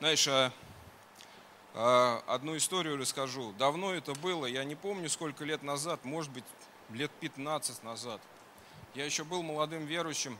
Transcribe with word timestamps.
Знаешь, 0.00 0.26
а, 0.28 0.50
а, 1.74 2.24
одну 2.26 2.56
историю 2.56 2.96
расскажу. 2.96 3.52
Давно 3.58 3.92
это 3.92 4.14
было, 4.14 4.46
я 4.46 4.64
не 4.64 4.74
помню, 4.74 5.10
сколько 5.10 5.44
лет 5.44 5.62
назад, 5.62 6.06
может 6.06 6.32
быть, 6.32 6.44
лет 6.88 7.10
15 7.20 7.82
назад. 7.82 8.18
Я 8.94 9.04
еще 9.04 9.24
был 9.24 9.42
молодым 9.42 9.84
верующим. 9.84 10.38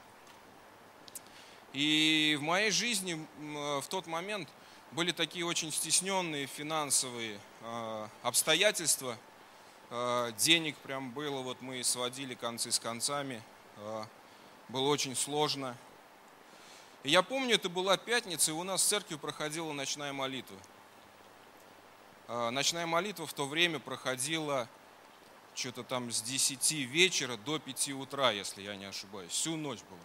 И 1.75 2.39
в 2.41 2.43
моей 2.43 2.71
жизни 2.71 3.23
в 3.39 3.85
тот 3.91 4.07
момент 4.07 4.49
были 4.93 5.13
такие 5.13 5.45
очень 5.45 5.71
стесненные 5.73 6.47
финансовые 6.47 7.39
а, 7.61 8.09
обстоятельства. 8.23 9.19
А, 9.91 10.33
денег 10.39 10.75
прям 10.79 11.11
было, 11.11 11.43
вот 11.43 11.61
мы 11.61 11.85
сводили 11.85 12.33
концы 12.33 12.73
с 12.73 12.81
концами. 12.81 13.43
Было 14.71 14.89
очень 14.89 15.15
сложно. 15.15 15.77
Я 17.03 17.23
помню, 17.23 17.55
это 17.55 17.71
была 17.71 17.97
пятница, 17.97 18.51
и 18.51 18.55
у 18.55 18.63
нас 18.63 18.83
в 18.83 18.87
церкви 18.87 19.17
проходила 19.17 19.73
ночная 19.73 20.13
молитва. 20.13 20.57
Ночная 22.29 22.87
молитва 22.87 23.27
в 23.27 23.33
то 23.33 23.47
время 23.47 23.79
проходила 23.79 24.69
что-то 25.55 25.83
там 25.83 26.11
с 26.11 26.21
10 26.23 26.73
вечера 26.73 27.37
до 27.39 27.59
5 27.59 27.89
утра, 27.93 28.31
если 28.31 28.63
я 28.63 28.77
не 28.77 28.85
ошибаюсь. 28.85 29.33
Всю 29.33 29.57
ночь 29.57 29.81
было. 29.89 29.99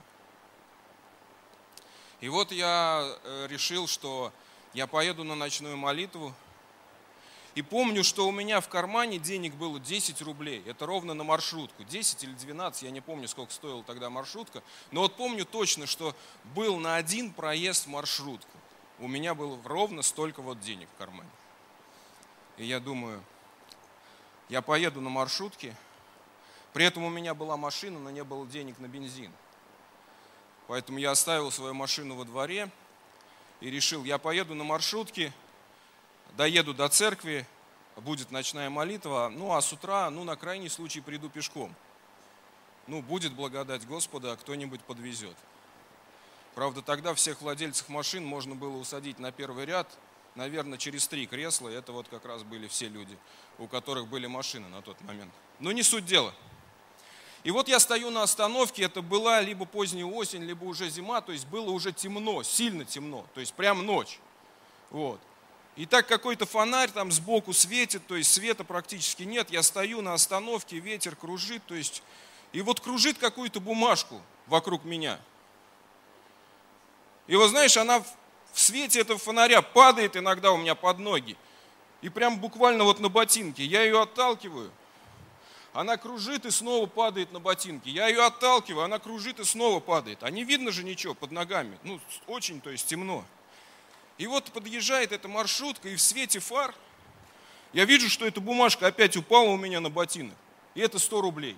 И 2.21 2.29
вот 2.29 2.51
я 2.51 3.17
э, 3.23 3.47
решил, 3.49 3.87
что 3.87 4.31
я 4.73 4.87
поеду 4.87 5.23
на 5.23 5.35
ночную 5.35 5.77
молитву. 5.77 6.33
И 7.55 7.61
помню, 7.61 8.03
что 8.03 8.27
у 8.27 8.31
меня 8.31 8.59
в 8.59 8.67
кармане 8.67 9.17
денег 9.17 9.55
было 9.55 9.79
10 9.79 10.21
рублей. 10.21 10.61
Это 10.65 10.85
ровно 10.85 11.13
на 11.13 11.23
маршрутку. 11.23 11.85
10 11.85 12.25
или 12.25 12.33
12, 12.33 12.83
я 12.83 12.91
не 12.91 12.99
помню, 12.99 13.29
сколько 13.29 13.53
стоила 13.53 13.81
тогда 13.81 14.09
маршрутка. 14.09 14.61
Но 14.91 15.01
вот 15.01 15.15
помню 15.15 15.45
точно, 15.45 15.87
что 15.87 16.13
был 16.53 16.77
на 16.77 16.97
один 16.97 17.31
проезд 17.31 17.87
маршрутку. 17.87 18.57
У 18.99 19.07
меня 19.07 19.33
было 19.33 19.57
ровно 19.63 20.01
столько 20.01 20.41
вот 20.41 20.59
денег 20.59 20.89
в 20.93 20.97
кармане. 20.97 21.29
И 22.57 22.65
я 22.65 22.81
думаю, 22.81 23.23
я 24.49 24.61
поеду 24.61 24.99
на 24.99 25.09
маршрутке. 25.09 25.75
При 26.73 26.83
этом 26.83 27.03
у 27.03 27.09
меня 27.09 27.33
была 27.33 27.55
машина, 27.55 27.99
но 27.99 28.09
не 28.09 28.25
было 28.25 28.45
денег 28.45 28.79
на 28.79 28.87
бензин. 28.87 29.31
Поэтому 30.67 30.97
я 30.97 31.11
оставил 31.11 31.51
свою 31.51 31.73
машину 31.73 32.15
во 32.15 32.25
дворе 32.25 32.69
и 33.61 33.71
решил, 33.71 34.03
я 34.03 34.17
поеду 34.17 34.55
на 34.55 34.65
маршрутке, 34.65 35.31
доеду 36.35 36.73
до 36.73 36.87
церкви, 36.89 37.45
будет 37.97 38.31
ночная 38.31 38.69
молитва, 38.69 39.31
ну 39.33 39.53
а 39.53 39.61
с 39.61 39.71
утра, 39.71 40.09
ну 40.09 40.23
на 40.23 40.35
крайний 40.35 40.69
случай 40.69 41.01
приду 41.01 41.29
пешком. 41.29 41.73
Ну, 42.87 43.01
будет 43.01 43.33
благодать 43.33 43.85
Господа, 43.87 44.33
а 44.33 44.35
кто-нибудь 44.35 44.81
подвезет. 44.81 45.35
Правда, 46.53 46.81
тогда 46.81 47.15
всех 47.15 47.41
владельцев 47.41 47.89
машин 47.89 48.23
можно 48.23 48.53
было 48.53 48.77
усадить 48.77 49.17
на 49.17 49.31
первый 49.31 49.65
ряд, 49.65 49.87
наверное, 50.35 50.77
через 50.77 51.07
три 51.07 51.25
кресла. 51.25 51.69
Это 51.69 51.91
вот 51.91 52.07
как 52.07 52.25
раз 52.25 52.43
были 52.43 52.67
все 52.67 52.87
люди, 52.87 53.17
у 53.57 53.67
которых 53.67 54.07
были 54.07 54.27
машины 54.27 54.67
на 54.67 54.81
тот 54.83 55.01
момент. 55.01 55.33
Но 55.59 55.71
не 55.71 55.81
суть 55.81 56.05
дела. 56.05 56.33
И 57.43 57.51
вот 57.51 57.67
я 57.67 57.79
стою 57.79 58.09
на 58.11 58.23
остановке, 58.23 58.83
это 58.83 59.01
была 59.01 59.41
либо 59.41 59.65
поздняя 59.65 60.05
осень, 60.05 60.43
либо 60.43 60.63
уже 60.63 60.89
зима, 60.89 61.21
то 61.21 61.31
есть 61.31 61.47
было 61.47 61.71
уже 61.71 61.91
темно, 61.91 62.43
сильно 62.43 62.85
темно, 62.85 63.25
то 63.33 63.39
есть 63.39 63.53
прям 63.53 63.85
ночь. 63.85 64.19
Вот. 64.89 65.19
И 65.75 65.85
так 65.85 66.07
какой-то 66.07 66.45
фонарь 66.45 66.89
там 66.89 67.11
сбоку 67.11 67.51
светит, 67.51 68.07
то 68.07 68.15
есть 68.15 68.31
света 68.31 68.63
практически 68.63 69.23
нет. 69.23 69.49
Я 69.49 69.61
стою 69.61 70.01
на 70.01 70.13
остановке, 70.13 70.79
ветер 70.79 71.15
кружит, 71.15 71.63
то 71.65 71.75
есть 71.75 72.01
и 72.53 72.61
вот 72.61 72.79
кружит 72.79 73.17
какую-то 73.17 73.59
бумажку 73.59 74.21
вокруг 74.47 74.85
меня. 74.85 75.19
И 77.27 77.35
вот 77.35 77.49
знаешь, 77.49 77.75
она 77.75 77.99
в 77.99 78.61
свете 78.61 79.01
этого 79.01 79.19
фонаря 79.19 79.61
падает 79.61 80.15
иногда 80.15 80.51
у 80.53 80.57
меня 80.57 80.75
под 80.75 80.99
ноги. 80.99 81.35
И 82.01 82.07
прям 82.07 82.39
буквально 82.39 82.85
вот 82.85 82.99
на 82.99 83.09
ботинке. 83.09 83.65
Я 83.65 83.83
ее 83.83 84.01
отталкиваю. 84.01 84.71
Она 85.73 85.97
кружит 85.97 86.45
и 86.45 86.51
снова 86.51 86.85
падает 86.85 87.33
на 87.33 87.41
ботинки. 87.41 87.89
Я 87.89 88.07
ее 88.07 88.23
отталкиваю, 88.23 88.85
она 88.85 88.97
кружит 88.99 89.41
и 89.41 89.43
снова 89.43 89.81
падает. 89.81 90.23
А 90.23 90.29
не 90.29 90.45
видно 90.45 90.71
же 90.71 90.85
ничего 90.85 91.13
под 91.13 91.31
ногами. 91.31 91.77
Ну, 91.83 91.99
очень, 92.27 92.61
то 92.61 92.69
есть 92.69 92.87
темно. 92.87 93.25
И 94.17 94.27
вот 94.27 94.51
подъезжает 94.51 95.11
эта 95.11 95.27
маршрутка, 95.27 95.89
и 95.89 95.95
в 95.95 96.01
свете 96.01 96.39
фар 96.39 96.73
я 97.73 97.83
вижу, 97.85 98.09
что 98.09 98.25
эта 98.25 98.39
бумажка 98.39 98.87
опять 98.87 99.17
упала 99.17 99.49
у 99.49 99.57
меня 99.57 99.81
на 99.81 99.89
ботинок. 99.89 100.37
И 100.75 100.79
это 100.79 100.99
100 100.99 101.21
рублей. 101.21 101.57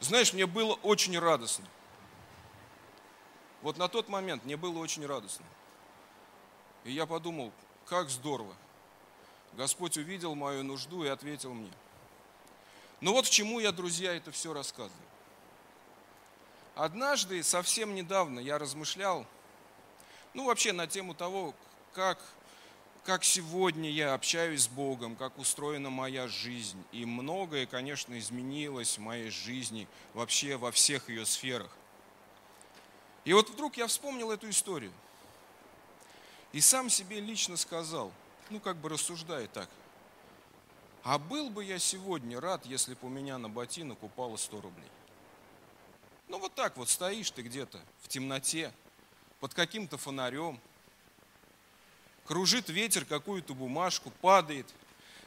Знаешь, 0.00 0.34
мне 0.34 0.44
было 0.44 0.74
очень 0.82 1.18
радостно. 1.18 1.64
Вот 3.62 3.78
на 3.78 3.88
тот 3.88 4.10
момент 4.10 4.44
мне 4.44 4.58
было 4.58 4.78
очень 4.78 5.06
радостно. 5.06 5.46
И 6.84 6.92
я 6.92 7.06
подумал, 7.06 7.50
как 7.86 8.10
здорово. 8.10 8.54
Господь 9.54 9.96
увидел 9.96 10.34
мою 10.34 10.62
нужду 10.62 11.04
и 11.04 11.08
ответил 11.08 11.54
мне. 11.54 11.72
Но 13.00 13.12
вот 13.12 13.26
к 13.26 13.30
чему 13.30 13.60
я, 13.60 13.72
друзья, 13.72 14.14
это 14.14 14.30
все 14.30 14.52
рассказываю. 14.52 15.13
Однажды, 16.74 17.42
совсем 17.42 17.94
недавно, 17.94 18.40
я 18.40 18.58
размышлял, 18.58 19.26
ну 20.32 20.46
вообще 20.46 20.72
на 20.72 20.86
тему 20.86 21.14
того, 21.14 21.54
как 21.92 22.18
как 23.04 23.22
сегодня 23.22 23.90
я 23.90 24.14
общаюсь 24.14 24.62
с 24.62 24.68
Богом, 24.68 25.14
как 25.14 25.38
устроена 25.38 25.90
моя 25.90 26.26
жизнь. 26.26 26.82
И 26.90 27.04
многое, 27.04 27.66
конечно, 27.66 28.18
изменилось 28.18 28.96
в 28.96 29.02
моей 29.02 29.28
жизни 29.28 29.86
вообще 30.14 30.56
во 30.56 30.72
всех 30.72 31.10
ее 31.10 31.26
сферах. 31.26 31.70
И 33.26 33.32
вот 33.34 33.50
вдруг 33.50 33.76
я 33.76 33.86
вспомнил 33.86 34.30
эту 34.30 34.48
историю. 34.48 34.92
И 36.52 36.60
сам 36.60 36.88
себе 36.88 37.20
лично 37.20 37.56
сказал, 37.56 38.10
ну 38.48 38.58
как 38.58 38.76
бы 38.78 38.88
рассуждая 38.88 39.48
так, 39.48 39.68
а 41.02 41.18
был 41.18 41.50
бы 41.50 41.62
я 41.64 41.78
сегодня 41.78 42.40
рад, 42.40 42.64
если 42.64 42.94
бы 42.94 43.00
у 43.02 43.08
меня 43.10 43.36
на 43.36 43.50
ботинок 43.50 44.02
упало 44.02 44.36
100 44.36 44.60
рублей. 44.62 44.90
Ну 46.34 46.40
вот 46.40 46.52
так 46.56 46.76
вот 46.76 46.88
стоишь 46.88 47.30
ты 47.30 47.42
где-то 47.42 47.80
в 48.02 48.08
темноте, 48.08 48.72
под 49.38 49.54
каким-то 49.54 49.96
фонарем– 49.96 50.60
кружит 52.24 52.68
ветер 52.68 53.04
какую-то 53.04 53.54
бумажку, 53.54 54.10
падает. 54.10 54.66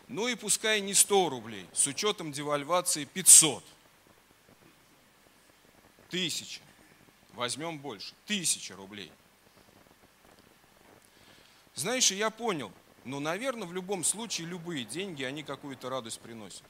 Ну 0.10 0.28
и 0.28 0.36
пускай 0.36 0.82
не 0.82 0.94
100 0.94 1.30
рублей, 1.30 1.66
с 1.72 1.88
учетом 1.88 2.34
девальвации 2.34 3.06
500. 3.06 3.64
Тысяча. 6.10 6.60
Возьмем 7.32 7.80
больше. 7.80 8.14
Тысяча 8.26 8.76
рублей. 8.76 9.10
Знаешь, 11.74 12.12
я 12.12 12.30
понял, 12.30 12.70
ну, 13.06 13.22
наверное, 13.22 13.66
в 13.66 13.72
любом 13.72 14.04
случае 14.04 14.48
любые 14.48 14.84
деньги, 14.84 15.24
они 15.24 15.44
какую-то 15.44 15.90
радость 15.90 16.20
приносят. 16.20 16.64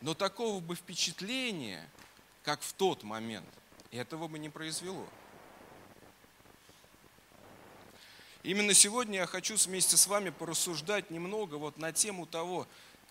Но 0.00 0.14
такого 0.14 0.58
бы 0.58 0.74
впечатления, 0.74 1.88
как 2.42 2.62
в 2.62 2.72
тот 2.72 3.02
момент, 3.02 3.48
этого 3.90 4.28
бы 4.28 4.38
не 4.38 4.48
произвело. 4.48 5.06
Именно 8.42 8.72
сегодня 8.72 9.20
я 9.20 9.26
хочу 9.26 9.56
вместе 9.56 9.96
с 9.96 10.06
вами 10.06 10.30
порассуждать 10.30 11.10
немного 11.10 11.56
вот 11.56 11.76
на 11.78 11.92
тему 11.92 12.24
того, 12.24 12.66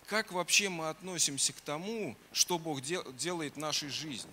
как 0.06 0.32
вообще 0.32 0.68
мы 0.68 0.88
относимся 0.88 1.52
к 1.52 1.60
тому, 1.60 2.16
что 2.32 2.58
Бог 2.58 2.80
делает 2.80 3.54
в 3.54 3.58
нашей 3.58 3.90
жизни. 3.90 4.32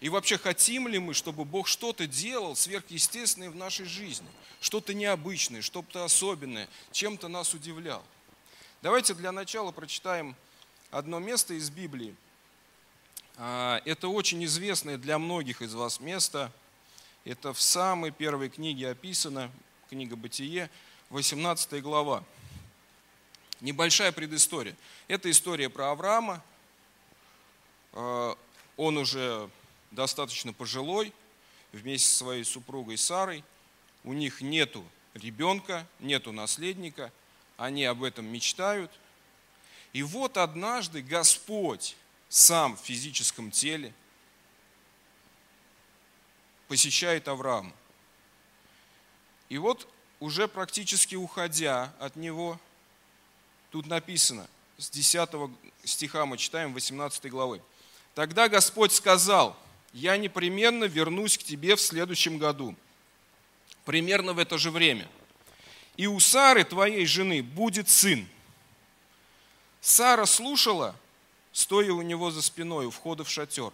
И 0.00 0.10
вообще 0.10 0.36
хотим 0.36 0.88
ли 0.88 0.98
мы, 0.98 1.14
чтобы 1.14 1.46
Бог 1.46 1.66
что-то 1.66 2.06
делал 2.06 2.54
сверхъестественное 2.54 3.50
в 3.50 3.56
нашей 3.56 3.86
жизни, 3.86 4.28
что-то 4.60 4.92
необычное, 4.92 5.62
что-то 5.62 6.04
особенное, 6.04 6.68
чем-то 6.92 7.28
нас 7.28 7.54
удивлял. 7.54 8.04
Давайте 8.82 9.14
для 9.14 9.32
начала 9.32 9.72
прочитаем 9.72 10.36
одно 10.90 11.18
место 11.18 11.54
из 11.54 11.70
Библии. 11.70 12.14
А, 13.38 13.82
это 13.84 14.08
очень 14.08 14.42
известное 14.46 14.96
для 14.96 15.18
многих 15.18 15.60
из 15.60 15.74
вас 15.74 16.00
место. 16.00 16.50
Это 17.26 17.52
в 17.52 17.60
самой 17.60 18.10
первой 18.10 18.48
книге 18.48 18.90
описано, 18.90 19.50
книга 19.90 20.16
Бытие, 20.16 20.70
18 21.10 21.82
глава. 21.82 22.24
Небольшая 23.60 24.10
предыстория. 24.12 24.74
Это 25.06 25.30
история 25.30 25.68
про 25.68 25.90
Авраама. 25.90 26.42
Э, 27.92 28.34
он 28.78 28.96
уже 28.96 29.50
достаточно 29.90 30.54
пожилой, 30.54 31.12
вместе 31.72 32.08
со 32.08 32.16
своей 32.16 32.44
супругой 32.44 32.96
Сарой. 32.96 33.44
У 34.02 34.14
них 34.14 34.40
нету 34.40 34.82
ребенка, 35.12 35.86
нету 36.00 36.32
наследника. 36.32 37.12
Они 37.58 37.84
об 37.84 38.02
этом 38.02 38.24
мечтают. 38.26 38.90
И 39.92 40.02
вот 40.02 40.38
однажды 40.38 41.02
Господь 41.02 41.96
сам 42.28 42.76
в 42.76 42.80
физическом 42.80 43.50
теле 43.50 43.92
посещает 46.68 47.28
Авраама. 47.28 47.72
И 49.48 49.58
вот 49.58 49.88
уже 50.20 50.48
практически 50.48 51.14
уходя 51.14 51.92
от 52.00 52.16
него, 52.16 52.58
тут 53.70 53.86
написано, 53.86 54.48
с 54.78 54.90
10 54.90 55.28
стиха 55.84 56.26
мы 56.26 56.36
читаем 56.36 56.72
18 56.72 57.30
главы. 57.30 57.62
Тогда 58.14 58.48
Господь 58.48 58.92
сказал, 58.92 59.56
я 59.92 60.16
непременно 60.16 60.84
вернусь 60.84 61.38
к 61.38 61.42
тебе 61.42 61.76
в 61.76 61.80
следующем 61.80 62.38
году, 62.38 62.74
примерно 63.84 64.32
в 64.32 64.38
это 64.38 64.58
же 64.58 64.70
время. 64.70 65.08
И 65.96 66.06
у 66.06 66.20
Сары, 66.20 66.64
твоей 66.64 67.06
жены, 67.06 67.42
будет 67.42 67.88
сын. 67.88 68.28
Сара 69.80 70.26
слушала, 70.26 70.94
стоя 71.56 71.90
у 71.94 72.02
него 72.02 72.30
за 72.30 72.42
спиной 72.42 72.84
у 72.84 72.90
входа 72.90 73.24
в 73.24 73.30
шатер. 73.30 73.72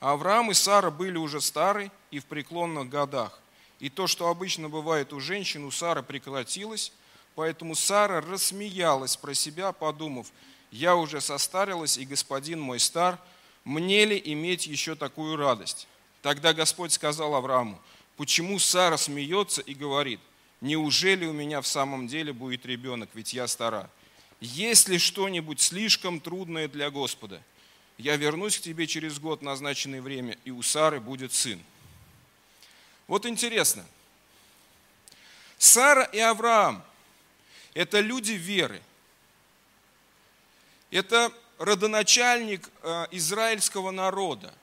Авраам 0.00 0.50
и 0.50 0.54
Сара 0.54 0.90
были 0.90 1.18
уже 1.18 1.42
стары 1.42 1.90
и 2.10 2.20
в 2.20 2.24
преклонных 2.24 2.88
годах. 2.88 3.38
И 3.80 3.90
то, 3.90 4.06
что 4.06 4.28
обычно 4.28 4.70
бывает 4.70 5.12
у 5.12 5.20
женщин, 5.20 5.64
у 5.64 5.70
Сары 5.70 6.02
прекратилось, 6.02 6.94
поэтому 7.34 7.74
Сара 7.74 8.22
рассмеялась 8.22 9.14
про 9.18 9.34
себя, 9.34 9.72
подумав, 9.72 10.28
я 10.70 10.96
уже 10.96 11.20
состарилась, 11.20 11.98
и 11.98 12.06
господин 12.06 12.62
мой 12.62 12.80
стар, 12.80 13.18
мне 13.64 14.06
ли 14.06 14.20
иметь 14.24 14.66
еще 14.66 14.94
такую 14.94 15.36
радость? 15.36 15.86
Тогда 16.22 16.54
Господь 16.54 16.92
сказал 16.92 17.34
Аврааму, 17.34 17.78
почему 18.16 18.58
Сара 18.58 18.96
смеется 18.96 19.60
и 19.60 19.74
говорит, 19.74 20.20
неужели 20.62 21.26
у 21.26 21.34
меня 21.34 21.60
в 21.60 21.66
самом 21.66 22.08
деле 22.08 22.32
будет 22.32 22.64
ребенок, 22.64 23.10
ведь 23.12 23.34
я 23.34 23.46
стара? 23.48 23.90
Есть 24.40 24.88
ли 24.88 24.98
что-нибудь 24.98 25.60
слишком 25.60 26.18
трудное 26.18 26.66
для 26.66 26.90
Господа? 26.90 27.42
Я 27.98 28.16
вернусь 28.16 28.58
к 28.58 28.62
тебе 28.62 28.86
через 28.86 29.18
год, 29.18 29.42
назначенное 29.42 30.00
время, 30.00 30.38
и 30.44 30.50
у 30.50 30.62
Сары 30.62 31.00
будет 31.00 31.34
сын. 31.34 31.62
Вот 33.06 33.26
интересно. 33.26 33.84
Сара 35.58 36.04
и 36.04 36.18
Авраам– 36.18 36.82
это 37.74 38.00
люди 38.00 38.32
веры. 38.32 38.80
Это 40.90 41.30
родоначальник 41.58 42.70
э, 42.82 43.06
израильского 43.10 43.90
народа. 43.90 44.54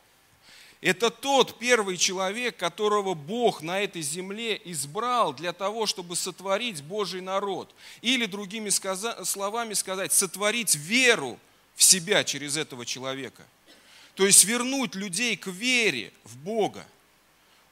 Это 0.87 1.11
тот 1.11 1.59
первый 1.59 1.97
человек, 1.97 2.55
которого 2.55 3.13
Бог 3.13 3.61
на 3.61 3.81
этой 3.81 4.01
земле 4.01 4.61
избрал 4.63 5.33
для 5.33 5.51
того, 5.51 5.85
чтобы 5.85 6.15
сотворить 6.15 6.81
Божий 6.81 7.19
народ. 7.19 7.75
Или, 8.01 8.25
другими 8.25 8.69
словами 8.69 9.73
сказать, 9.73 10.13
сотворить 10.13 10.75
веру 10.75 11.37
в 11.75 11.83
себя 11.83 12.23
через 12.23 12.55
этого 12.55 12.85
человека. 12.85 13.45
То 14.15 14.25
есть 14.25 14.45
вернуть 14.45 14.95
людей 14.95 15.35
к 15.35 15.47
вере 15.47 16.13
в 16.23 16.37
Бога. 16.37 16.87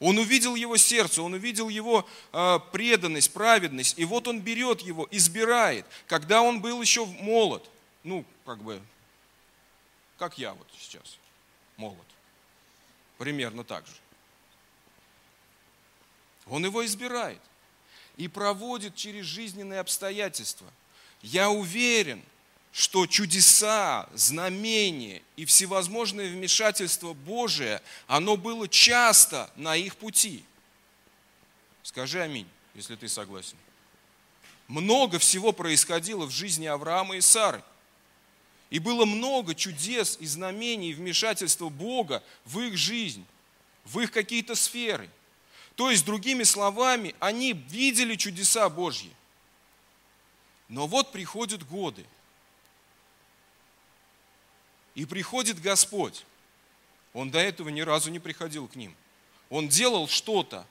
Он 0.01 0.17
увидел 0.17 0.55
его 0.55 0.75
сердце, 0.75 1.21
он 1.21 1.35
увидел 1.35 1.69
его 1.69 2.05
э, 2.33 2.59
преданность, 2.73 3.31
праведность, 3.31 3.97
и 3.97 4.03
вот 4.03 4.27
он 4.27 4.41
берет 4.41 4.81
его, 4.81 5.07
избирает, 5.09 5.85
когда 6.07 6.41
он 6.41 6.59
был 6.59 6.81
еще 6.81 7.05
молод, 7.05 7.63
ну, 8.03 8.25
как 8.45 8.61
бы, 8.61 8.81
как 10.17 10.37
я 10.37 10.53
вот 10.53 10.67
сейчас, 10.77 11.17
молод. 11.77 12.05
Примерно 13.17 13.63
так 13.63 13.85
же. 13.87 13.93
Он 16.47 16.65
его 16.65 16.85
избирает 16.85 17.41
и 18.17 18.27
проводит 18.27 18.95
через 18.95 19.25
жизненные 19.25 19.79
обстоятельства. 19.79 20.67
Я 21.21 21.49
уверен, 21.49 22.21
что 22.71 23.07
чудеса, 23.07 24.07
знамения 24.13 25.21
и 25.37 25.45
всевозможное 25.45 26.29
вмешательство 26.29 27.13
Божие, 27.13 27.81
оно 28.07 28.37
было 28.37 28.67
часто 28.67 29.49
на 29.55 29.75
их 29.75 29.95
пути. 29.95 30.43
Скажи 31.83 32.21
аминь, 32.21 32.47
если 32.73 32.95
ты 32.95 33.07
согласен. 33.07 33.57
Много 34.67 35.19
всего 35.19 35.51
происходило 35.51 36.25
в 36.25 36.31
жизни 36.31 36.65
Авраама 36.65 37.15
и 37.15 37.21
Сары– 37.21 37.63
и 38.69 38.79
было 38.79 39.05
много 39.05 39.53
чудес 39.53 40.17
и 40.19 40.25
знамений, 40.25 40.93
вмешательства 40.93 41.69
Бога 41.69 42.23
в 42.45 42.59
их 42.59 42.77
жизнь, 42.77 43.25
в 43.83 43.99
их 43.99 44.11
какие-то 44.11 44.55
сферы. 44.55 45.09
То 45.75 45.91
есть, 45.91 46.05
другими 46.05 46.43
словами, 46.43 47.15
они 47.19 47.53
видели 47.53 48.15
чудеса 48.15 48.69
Божьи. 48.69 49.11
Но 50.67 50.87
вот 50.87 51.11
приходят 51.11 51.67
годы. 51.67 52.05
И 54.95 55.05
приходит 55.05 55.61
Господь. 55.61 56.25
Он 57.13 57.29
до 57.29 57.39
этого 57.39 57.69
ни 57.69 57.81
разу 57.81 58.09
не 58.09 58.19
приходил 58.19 58.67
к 58.67 58.75
ним. 58.75 58.95
Он 59.49 59.67
делал 59.67 60.07
что-то, 60.07 60.65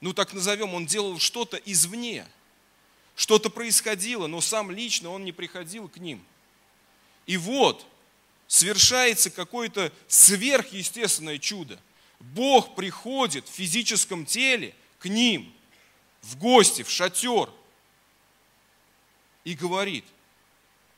ну 0.00 0.12
так 0.12 0.32
назовем, 0.32 0.74
он 0.74 0.86
делал 0.86 1.18
что-то 1.18 1.56
извне. 1.56 2.26
Что-то 3.16 3.50
происходило, 3.50 4.26
но 4.26 4.40
сам 4.40 4.70
лично 4.70 5.10
он 5.10 5.24
не 5.24 5.32
приходил 5.32 5.88
к 5.88 5.98
ним. 5.98 6.24
И 7.26 7.36
вот 7.36 7.86
совершается 8.46 9.30
какое-то 9.30 9.92
сверхъестественное 10.08 11.38
чудо. 11.38 11.78
Бог 12.18 12.74
приходит 12.74 13.48
в 13.48 13.52
физическом 13.52 14.26
теле 14.26 14.74
к 14.98 15.06
ним, 15.06 15.54
в 16.22 16.36
гости, 16.36 16.82
в 16.82 16.90
шатер, 16.90 17.50
и 19.44 19.54
говорит, 19.54 20.04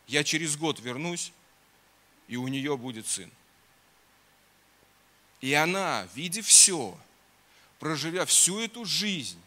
я 0.06 0.24
через 0.24 0.56
год 0.56 0.80
вернусь, 0.80 1.32
и 2.26 2.36
у 2.36 2.48
нее 2.48 2.76
будет 2.76 3.06
сын. 3.06 3.30
И 5.40 5.52
она, 5.54 6.08
видя 6.14 6.42
все, 6.42 6.98
проживя 7.78 8.24
всю 8.26 8.60
эту 8.60 8.84
жизнь, 8.84 9.40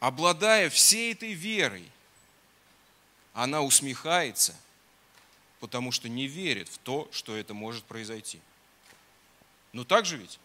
обладая 0.00 0.70
всей 0.70 1.12
этой 1.12 1.32
верой, 1.32 1.88
она 3.32 3.62
усмехается, 3.62 4.56
потому 5.60 5.92
что 5.92 6.08
не 6.08 6.26
верит 6.26 6.68
в 6.68 6.78
то, 6.78 7.08
что 7.12 7.36
это 7.36 7.54
может 7.54 7.84
произойти. 7.84 8.40
Ну 9.72 9.84
так 9.84 10.04
же 10.04 10.16
ведь? 10.16 10.38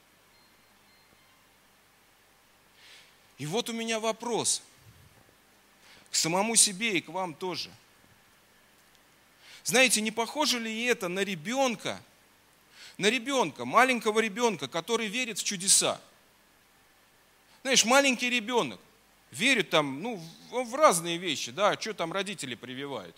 И 3.38 3.46
вот 3.46 3.70
у 3.70 3.74
меня 3.74 4.00
вопрос 4.00 4.62
к 6.12 6.16
самому 6.16 6.56
себе 6.56 6.98
и 6.98 7.02
к 7.02 7.10
вам 7.10 7.34
тоже. 7.34 7.70
Знаете, 9.64 10.00
не 10.00 10.12
похоже 10.12 10.60
ли 10.60 10.86
это 10.86 11.08
на 11.08 11.22
ребенка, 11.22 12.02
на 12.98 13.10
ребенка, 13.10 13.66
маленького 13.66 14.20
ребенка, 14.20 14.68
который 14.68 15.08
верит 15.08 15.40
в 15.40 15.44
чудеса? 15.44 16.00
Знаешь, 17.64 17.84
маленький 17.84 18.30
ребенок, 18.30 18.80
верят 19.32 19.70
там, 19.70 20.02
ну, 20.02 20.22
в 20.52 20.76
разные 20.76 21.18
вещи, 21.18 21.52
да, 21.52 21.80
что 21.80 21.94
там 21.94 22.14
родители 22.14 22.56
прививают. 22.56 23.16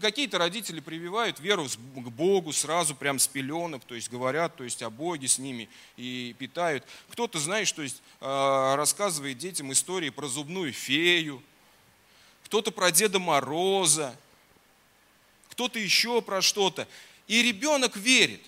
Какие-то 0.00 0.38
родители 0.38 0.80
прививают 0.80 1.38
веру 1.38 1.66
к 1.66 2.08
Богу 2.10 2.52
сразу, 2.52 2.94
прям 2.94 3.18
с 3.18 3.28
пеленок, 3.28 3.84
то 3.84 3.94
есть 3.94 4.10
говорят, 4.10 4.56
то 4.56 4.64
есть 4.64 4.82
о 4.82 4.90
Боге 4.90 5.28
с 5.28 5.38
ними 5.38 5.68
и 5.96 6.34
питают. 6.38 6.84
Кто-то, 7.08 7.38
знаешь, 7.38 7.70
то 7.70 7.82
есть 7.82 8.02
э, 8.20 8.74
рассказывает 8.74 9.38
детям 9.38 9.72
истории 9.72 10.10
про 10.10 10.26
зубную 10.26 10.72
фею, 10.72 11.40
кто-то 12.44 12.72
про 12.72 12.90
Деда 12.90 13.20
Мороза, 13.20 14.16
кто-то 15.50 15.78
еще 15.78 16.20
про 16.20 16.42
что-то. 16.42 16.88
И 17.28 17.42
ребенок 17.42 17.96
верит. 17.96 18.42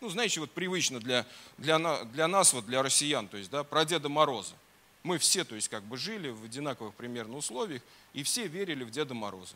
Ну, 0.00 0.08
знаете, 0.08 0.40
вот 0.40 0.50
привычно 0.50 1.00
для, 1.00 1.24
для, 1.56 2.04
для 2.04 2.28
нас, 2.28 2.52
вот 2.52 2.66
для 2.66 2.82
россиян, 2.82 3.28
то 3.28 3.36
есть, 3.36 3.50
да, 3.50 3.64
про 3.64 3.84
Деда 3.84 4.08
Мороза. 4.08 4.54
Мы 5.04 5.18
все, 5.18 5.44
то 5.44 5.54
есть, 5.54 5.68
как 5.68 5.84
бы 5.84 5.96
жили 5.96 6.30
в 6.30 6.44
одинаковых 6.44 6.94
примерно 6.94 7.36
условиях, 7.36 7.82
и 8.14 8.22
все 8.22 8.48
верили 8.48 8.82
в 8.82 8.90
Деда 8.90 9.14
Мороза. 9.14 9.54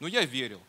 Ну, 0.00 0.08
я 0.08 0.24
верил. 0.24 0.60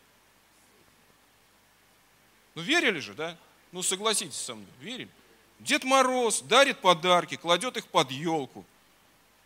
Ну, 2.54 2.62
верили 2.62 3.00
же, 3.00 3.14
да? 3.14 3.36
Ну, 3.72 3.82
согласитесь 3.82 4.36
со 4.36 4.54
мной, 4.54 4.68
верили. 4.80 5.10
Дед 5.58 5.82
Мороз 5.84 6.42
дарит 6.42 6.78
подарки, 6.80 7.36
кладет 7.36 7.76
их 7.76 7.86
под 7.86 8.10
елку. 8.10 8.64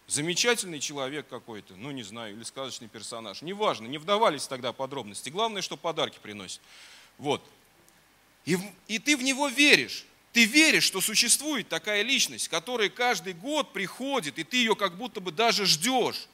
Замечательный 0.07 0.81
человек 0.81 1.29
какой-то, 1.29 1.77
ну, 1.77 1.91
не 1.91 2.03
знаю, 2.03 2.35
или 2.35 2.43
сказочный 2.43 2.89
персонаж. 2.89 3.43
Неважно, 3.43 3.87
не 3.87 3.99
вдавались 3.99 4.47
тогда 4.47 4.73
подробности. 4.73 5.29
Главное, 5.29 5.63
что 5.63 5.77
подарки 5.77 6.19
приносит. 6.21 6.61
Вот. 7.19 7.43
И, 8.47 8.59
и 8.87 8.99
ты 8.99 9.17
в 9.17 9.23
него 9.23 9.49
веришь. 9.49 10.07
Ты 10.33 10.45
веришь, 10.45 10.85
что 10.85 11.01
существует 11.01 11.69
такая 11.69 12.03
личность, 12.03 12.49
которая 12.49 12.89
каждый 12.89 13.33
год 13.33 13.73
приходит, 13.73 14.39
и 14.39 14.45
ты 14.45 14.59
ее 14.59 14.77
как 14.77 14.97
будто 14.97 15.21
бы 15.21 15.33
даже 15.33 15.67
ждешь. 15.67 16.29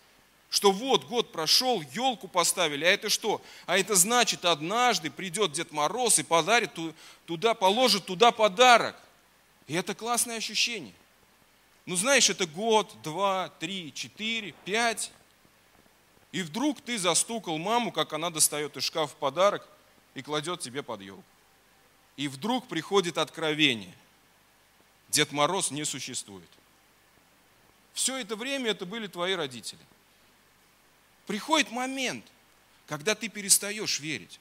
Что 0.51 0.71
вот 0.71 1.05
год 1.07 1.33
прошел, 1.33 1.83
елку 1.95 2.29
поставили, 2.29 2.85
а 2.85 2.89
это 2.89 3.09
что? 3.09 3.43
А 3.67 3.77
это 3.77 3.97
значит, 3.97 4.45
однажды 4.45 5.11
придет 5.11 5.53
Дед 5.53 5.73
Мороз 5.73 6.19
и 6.19 6.23
подарит 6.23 6.71
туда, 7.27 7.55
положит 7.55 8.05
туда 8.07 8.31
подарок. 8.31 8.97
И 9.67 9.75
это 9.75 9.95
классное 9.95 10.37
ощущение. 10.37 10.95
Ну 11.87 11.97
знаешь, 11.97 12.31
это 12.31 12.47
год, 12.47 12.95
два, 13.03 13.51
три, 13.59 13.93
четыре, 13.95 14.55
пять. 14.65 15.11
И 16.33 16.43
вдруг 16.43 16.81
ты 16.81 16.99
застукал 16.99 17.59
маму, 17.59 17.93
как 17.93 18.13
она 18.13 18.31
достает 18.31 18.77
из 18.77 18.85
шкафа 18.85 19.15
подарок 19.17 19.67
и 20.15 20.23
кладет 20.23 20.61
тебе 20.61 20.83
под 20.83 21.01
елку. 21.01 21.25
И 22.17 22.29
вдруг 22.29 22.69
приходит 22.69 23.19
откровение. 23.19 23.95
Дед 25.09 25.33
Мороз 25.33 25.71
не 25.71 25.85
существует. 25.85 26.49
Все 27.93 28.17
это 28.17 28.37
время 28.37 28.71
это 28.71 28.87
были 28.87 29.07
твои 29.07 29.35
родители. 29.35 29.81
Приходит 31.27 31.71
момент, 31.71 32.25
когда 32.87 33.15
ты 33.15 33.29
перестаешь 33.29 34.01
верить. 34.01 34.41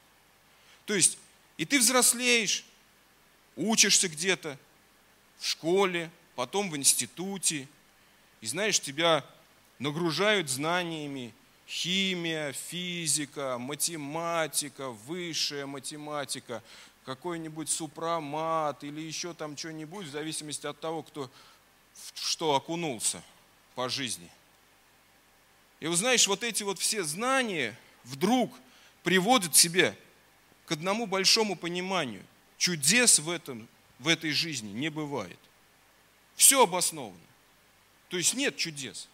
То 0.84 0.94
есть, 0.94 1.18
и 1.56 1.64
ты 1.64 1.78
взрослеешь, 1.78 2.64
учишься 3.56 4.08
где-то, 4.08 4.58
в 5.38 5.46
школе, 5.46 6.10
потом 6.34 6.70
в 6.70 6.76
институте, 6.76 7.68
и 8.40 8.46
знаешь, 8.46 8.80
тебя 8.80 9.24
нагружают 9.78 10.50
знаниями, 10.50 11.32
химия, 11.66 12.52
физика, 12.52 13.56
математика, 13.58 14.90
высшая 14.90 15.66
математика, 15.66 16.62
какой-нибудь 17.04 17.68
супромат 17.68 18.82
или 18.82 19.00
еще 19.00 19.34
там 19.34 19.56
что-нибудь, 19.56 20.06
в 20.06 20.10
зависимости 20.10 20.66
от 20.66 20.80
того, 20.80 21.02
кто 21.02 21.30
что 22.14 22.54
окунулся 22.54 23.22
по 23.74 23.88
жизни. 23.88 24.30
И 25.80 25.86
вы 25.86 25.96
знаешь, 25.96 26.26
вот 26.26 26.42
эти 26.42 26.62
вот 26.62 26.78
все 26.78 27.04
знания 27.04 27.78
вдруг 28.04 28.52
приводят 29.02 29.54
себя 29.54 29.94
к 30.66 30.72
одному 30.72 31.06
большому 31.06 31.56
пониманию. 31.56 32.24
Чудес 32.56 33.18
в, 33.18 33.28
этом, 33.28 33.68
в 33.98 34.08
этой 34.08 34.30
жизни 34.30 34.70
не 34.70 34.88
бывает. 34.88 35.38
Все 36.36 36.62
обосновано. 36.62 37.18
То 38.08 38.16
есть 38.16 38.34
нет 38.34 38.56
чудес. 38.56 39.08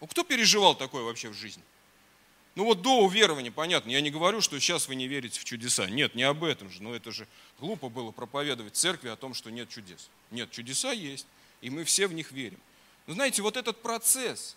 Ну, 0.00 0.06
кто 0.06 0.22
переживал 0.22 0.76
такое 0.76 1.02
вообще 1.02 1.28
в 1.30 1.34
жизни? 1.34 1.62
Ну 2.58 2.64
вот 2.64 2.82
до 2.82 3.04
уверования, 3.04 3.52
понятно, 3.52 3.90
я 3.90 4.00
не 4.00 4.10
говорю, 4.10 4.40
что 4.40 4.58
сейчас 4.58 4.88
вы 4.88 4.96
не 4.96 5.06
верите 5.06 5.38
в 5.38 5.44
чудеса. 5.44 5.88
Нет, 5.88 6.16
не 6.16 6.24
об 6.24 6.42
этом 6.42 6.68
же. 6.68 6.82
Но 6.82 6.92
это 6.92 7.12
же 7.12 7.28
глупо 7.60 7.88
было 7.88 8.10
проповедовать 8.10 8.74
церкви 8.74 9.10
о 9.10 9.14
том, 9.14 9.32
что 9.32 9.52
нет 9.52 9.68
чудес. 9.68 10.10
Нет, 10.32 10.50
чудеса 10.50 10.90
есть, 10.90 11.28
и 11.60 11.70
мы 11.70 11.84
все 11.84 12.08
в 12.08 12.14
них 12.14 12.32
верим. 12.32 12.58
Но 13.06 13.14
знаете, 13.14 13.42
вот 13.42 13.56
этот 13.56 13.80
процесс, 13.80 14.56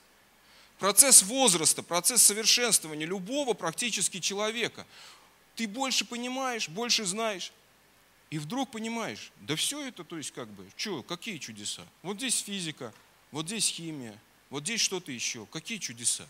процесс 0.80 1.22
возраста, 1.22 1.84
процесс 1.84 2.24
совершенствования 2.24 3.06
любого 3.06 3.54
практически 3.54 4.20
человека, 4.20 4.88
ты 5.56 5.68
больше 5.68 6.04
понимаешь, 6.04 6.70
больше 6.70 7.06
знаешь, 7.06 7.54
и 8.32 8.40
вдруг 8.40 8.72
понимаешь, 8.72 9.32
да 9.42 9.56
все 9.56 9.80
это, 9.86 10.04
то 10.04 10.18
есть 10.18 10.32
как 10.32 10.48
бы, 10.48 10.66
что, 10.76 11.04
какие 11.04 11.38
чудеса? 11.38 11.84
Вот 12.02 12.18
здесь 12.18 12.40
физика, 12.40 12.96
вот 13.30 13.46
здесь 13.46 13.68
химия, 13.68 14.18
вот 14.50 14.64
здесь 14.64 14.82
что-то 14.82 15.12
еще. 15.12 15.46
Какие 15.46 15.78
чудеса? 15.78 16.28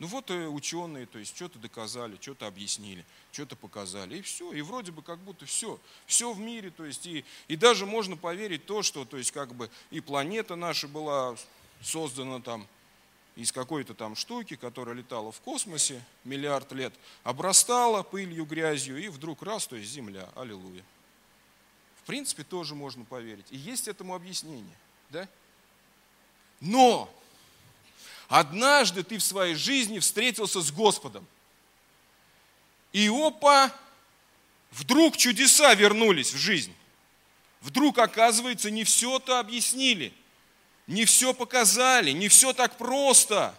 Ну 0.00 0.06
вот 0.06 0.30
э, 0.30 0.48
ученые, 0.48 1.04
то 1.04 1.18
есть 1.18 1.36
что-то 1.36 1.58
доказали, 1.58 2.16
что-то 2.18 2.46
объяснили, 2.46 3.04
что-то 3.32 3.54
показали, 3.54 4.16
и 4.16 4.22
все. 4.22 4.50
И 4.50 4.62
вроде 4.62 4.92
бы 4.92 5.02
как 5.02 5.18
будто 5.18 5.44
все, 5.44 5.78
все 6.06 6.32
в 6.32 6.40
мире, 6.40 6.70
то 6.70 6.86
есть 6.86 7.06
и, 7.06 7.22
и 7.48 7.56
даже 7.56 7.84
можно 7.84 8.16
поверить 8.16 8.64
то, 8.64 8.82
что, 8.82 9.04
то 9.04 9.18
есть 9.18 9.30
как 9.30 9.54
бы 9.54 9.70
и 9.90 10.00
планета 10.00 10.56
наша 10.56 10.88
была 10.88 11.36
создана 11.82 12.40
там 12.40 12.66
из 13.36 13.52
какой-то 13.52 13.92
там 13.92 14.16
штуки, 14.16 14.56
которая 14.56 14.94
летала 14.94 15.32
в 15.32 15.40
космосе 15.42 16.02
миллиард 16.24 16.72
лет, 16.72 16.94
обрастала 17.22 18.02
пылью, 18.02 18.46
грязью, 18.46 18.96
и 18.96 19.08
вдруг 19.08 19.42
раз, 19.42 19.66
то 19.66 19.76
есть 19.76 19.90
Земля, 19.90 20.30
аллилуйя. 20.34 20.82
В 22.02 22.06
принципе, 22.06 22.42
тоже 22.42 22.74
можно 22.74 23.04
поверить. 23.04 23.46
И 23.50 23.58
есть 23.58 23.86
этому 23.86 24.14
объяснение. 24.14 24.76
Да? 25.10 25.28
Но 26.60 27.14
однажды 28.30 29.02
ты 29.02 29.18
в 29.18 29.22
своей 29.22 29.56
жизни 29.56 29.98
встретился 29.98 30.62
с 30.62 30.70
Господом. 30.70 31.26
И 32.92 33.08
опа, 33.08 33.72
вдруг 34.70 35.16
чудеса 35.16 35.74
вернулись 35.74 36.32
в 36.32 36.38
жизнь. 36.38 36.72
Вдруг, 37.60 37.98
оказывается, 37.98 38.70
не 38.70 38.84
все-то 38.84 39.38
объяснили, 39.38 40.14
не 40.86 41.04
все 41.04 41.34
показали, 41.34 42.12
не 42.12 42.28
все 42.28 42.52
так 42.52 42.78
просто. 42.78 43.54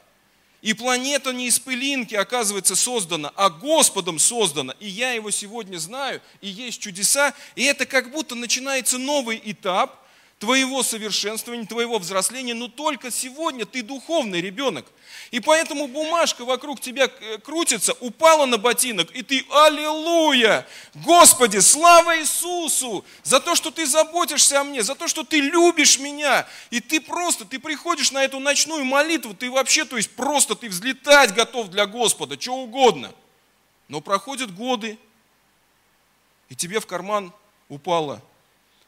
И 0.61 0.73
планета 0.73 1.33
не 1.33 1.47
из 1.47 1.59
пылинки, 1.59 2.15
оказывается, 2.15 2.75
создана, 2.75 3.31
а 3.35 3.49
Господом 3.49 4.19
создана. 4.19 4.73
И 4.79 4.87
я 4.87 5.11
его 5.11 5.31
сегодня 5.31 5.77
знаю, 5.77 6.21
и 6.39 6.47
есть 6.47 6.81
чудеса. 6.81 7.33
И 7.55 7.63
это 7.63 7.85
как 7.85 8.11
будто 8.11 8.35
начинается 8.35 8.97
новый 8.97 9.41
этап 9.43 10.00
твоего 10.41 10.81
совершенствования, 10.81 11.67
твоего 11.67 11.99
взросления, 11.99 12.55
но 12.55 12.67
только 12.67 13.11
сегодня 13.11 13.63
ты 13.63 13.83
духовный 13.83 14.41
ребенок. 14.41 14.87
И 15.29 15.39
поэтому 15.39 15.87
бумажка 15.87 16.45
вокруг 16.45 16.81
тебя 16.81 17.05
э, 17.05 17.37
крутится, 17.37 17.93
упала 17.99 18.47
на 18.47 18.57
ботинок, 18.57 19.11
и 19.11 19.21
ты 19.21 19.45
аллилуйя! 19.51 20.67
Господи, 20.95 21.59
слава 21.59 22.19
Иисусу! 22.19 23.05
За 23.21 23.39
то, 23.39 23.53
что 23.53 23.69
ты 23.69 23.85
заботишься 23.85 24.59
о 24.59 24.63
мне, 24.63 24.81
за 24.81 24.95
то, 24.95 25.07
что 25.07 25.23
ты 25.23 25.39
любишь 25.39 25.99
меня. 25.99 26.47
И 26.71 26.79
ты 26.79 26.99
просто, 26.99 27.45
ты 27.45 27.59
приходишь 27.59 28.11
на 28.11 28.23
эту 28.23 28.39
ночную 28.39 28.83
молитву, 28.83 29.35
ты 29.35 29.51
вообще, 29.51 29.85
то 29.85 29.95
есть 29.95 30.09
просто 30.15 30.55
ты 30.55 30.69
взлетать 30.69 31.35
готов 31.35 31.67
для 31.67 31.85
Господа, 31.85 32.41
что 32.41 32.55
угодно. 32.55 33.13
Но 33.89 34.01
проходят 34.01 34.55
годы, 34.55 34.97
и 36.49 36.55
тебе 36.55 36.79
в 36.79 36.87
карман 36.87 37.31
упало 37.69 38.23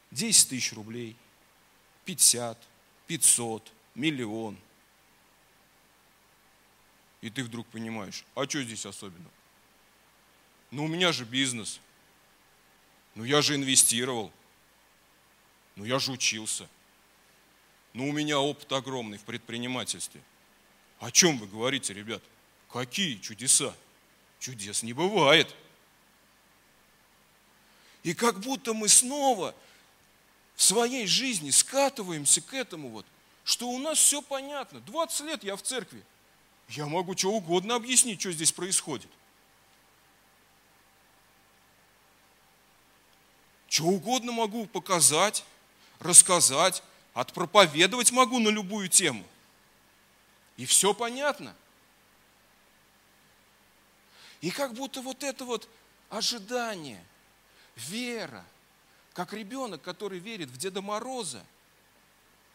10 0.10 0.50
тысяч 0.50 0.74
рублей– 0.74 1.16
50, 2.06 2.58
500, 3.08 3.72
миллион. 3.96 4.58
И 7.22 7.30
ты 7.30 7.44
вдруг 7.44 7.66
понимаешь, 7.68 8.26
а 8.36 8.46
что 8.46 8.62
здесь 8.62 8.86
особенно? 8.86 9.30
Ну 10.72 10.86
у 10.86 10.88
меня 10.88 11.12
же 11.12 11.24
бизнес. 11.24 11.80
Ну 13.16 13.24
я 13.24 13.42
же 13.42 13.56
инвестировал. 13.56 14.32
Ну 15.76 15.86
я 15.86 16.00
же 16.00 16.12
учился. 16.12 16.68
Ну 17.94 18.10
у 18.10 18.12
меня 18.12 18.40
опыт 18.40 18.72
огромный 18.72 19.18
в 19.18 19.24
предпринимательстве. 19.24 20.22
О 21.00 21.12
чем 21.12 21.38
вы 21.38 21.48
говорите, 21.48 21.94
ребят? 21.94 22.22
Какие 22.72 23.20
чудеса? 23.20 23.74
Чудес 24.40 24.84
не 24.84 24.94
бывает. 24.94 25.56
И 28.02 28.14
как 28.14 28.40
будто 28.40 28.74
мы 28.74 28.90
снова 28.90 29.56
в 30.56 30.64
своей 30.64 31.08
жизни 31.08 31.50
скатываемся 31.50 32.42
к 32.42 32.54
этому 32.54 32.90
вот, 32.90 33.06
что 33.44 33.70
у 33.70 33.80
нас 33.80 33.98
все 33.98 34.22
понятно. 34.22 34.80
20 34.82 35.22
лет 35.22 35.44
я 35.44 35.56
в 35.56 35.62
церкви. 35.62 36.04
Я 36.70 36.86
могу 36.86 37.16
что 37.18 37.32
угодно 37.32 37.76
объяснить, 37.76 38.20
что 38.20 38.32
здесь 38.32 38.52
происходит. 38.52 39.10
Что 43.68 43.86
угодно 43.86 44.32
могу 44.32 44.66
показать, 44.68 45.44
рассказать, 46.00 46.84
отпроповедовать 47.14 48.12
могу 48.12 48.40
на 48.40 48.50
любую 48.50 48.88
тему. 48.88 49.26
И 50.58 50.66
все 50.66 50.94
понятно. 50.94 51.56
И 54.42 54.52
как 54.52 54.74
будто 54.74 55.02
вот 55.02 55.24
это 55.24 55.46
вот 55.46 55.68
ожидание, 56.10 57.04
вера, 57.76 58.46
как 59.14 59.34
ребенок, 59.34 59.82
который 59.82 60.20
верит 60.20 60.50
в 60.50 60.58
Деда 60.58 60.82
Мороза, 60.82 61.44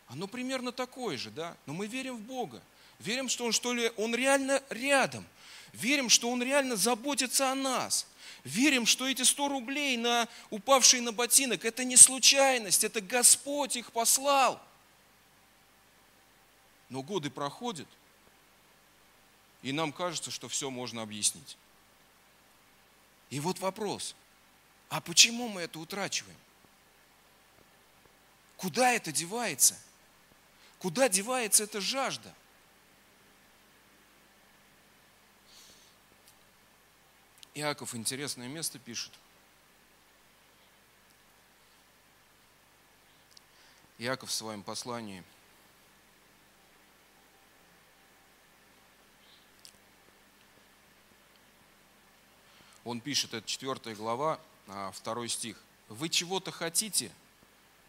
оно 0.08 0.26
примерно 0.26 0.72
такое 0.72 1.16
же, 1.16 1.30
да? 1.30 1.56
Но 1.66 1.72
мы 1.72 1.86
верим 1.86 2.16
в 2.16 2.20
Бога. 2.20 2.62
Верим, 2.98 3.28
что 3.28 3.44
Он, 3.44 3.52
что 3.52 3.72
ли, 3.72 3.92
Он 3.96 4.14
реально 4.14 4.62
рядом. 4.70 5.24
Верим, 5.72 6.08
что 6.08 6.30
Он 6.30 6.42
реально 6.42 6.76
заботится 6.76 7.52
о 7.52 7.54
нас. 7.54 8.06
Верим, 8.42 8.86
что 8.86 9.06
эти 9.06 9.22
100 9.22 9.48
рублей, 9.48 9.96
на, 9.96 10.26
упавшие 10.50 11.02
на 11.02 11.12
ботинок, 11.12 11.64
это 11.64 11.84
не 11.84 11.96
случайность, 11.96 12.82
это 12.84 13.00
Господь 13.00 13.76
их 13.76 13.92
послал. 13.92 14.60
Но 16.88 17.02
годы 17.02 17.30
проходят, 17.30 17.88
и 19.62 19.72
нам 19.72 19.92
кажется, 19.92 20.30
что 20.30 20.48
все 20.48 20.70
можно 20.70 21.02
объяснить. 21.02 21.58
И 23.28 23.40
вот 23.40 23.58
вопрос, 23.58 24.14
а 24.88 25.00
почему 25.02 25.48
мы 25.48 25.62
это 25.62 25.78
утрачиваем? 25.78 26.36
Куда 28.58 28.92
это 28.92 29.12
девается? 29.12 29.78
Куда 30.80 31.08
девается 31.08 31.62
эта 31.62 31.80
жажда? 31.80 32.34
Иаков 37.54 37.94
интересное 37.94 38.48
место 38.48 38.80
пишет. 38.80 39.12
Иаков 43.98 44.28
в 44.28 44.32
своем 44.32 44.64
послании 44.64 45.22
он 52.84 53.00
пишет, 53.00 53.34
это 53.34 53.46
4 53.46 53.94
глава, 53.94 54.40
а, 54.66 54.90
второй 54.90 55.28
стих. 55.28 55.62
Вы 55.88 56.08
чего-то 56.08 56.50
хотите– 56.50 57.12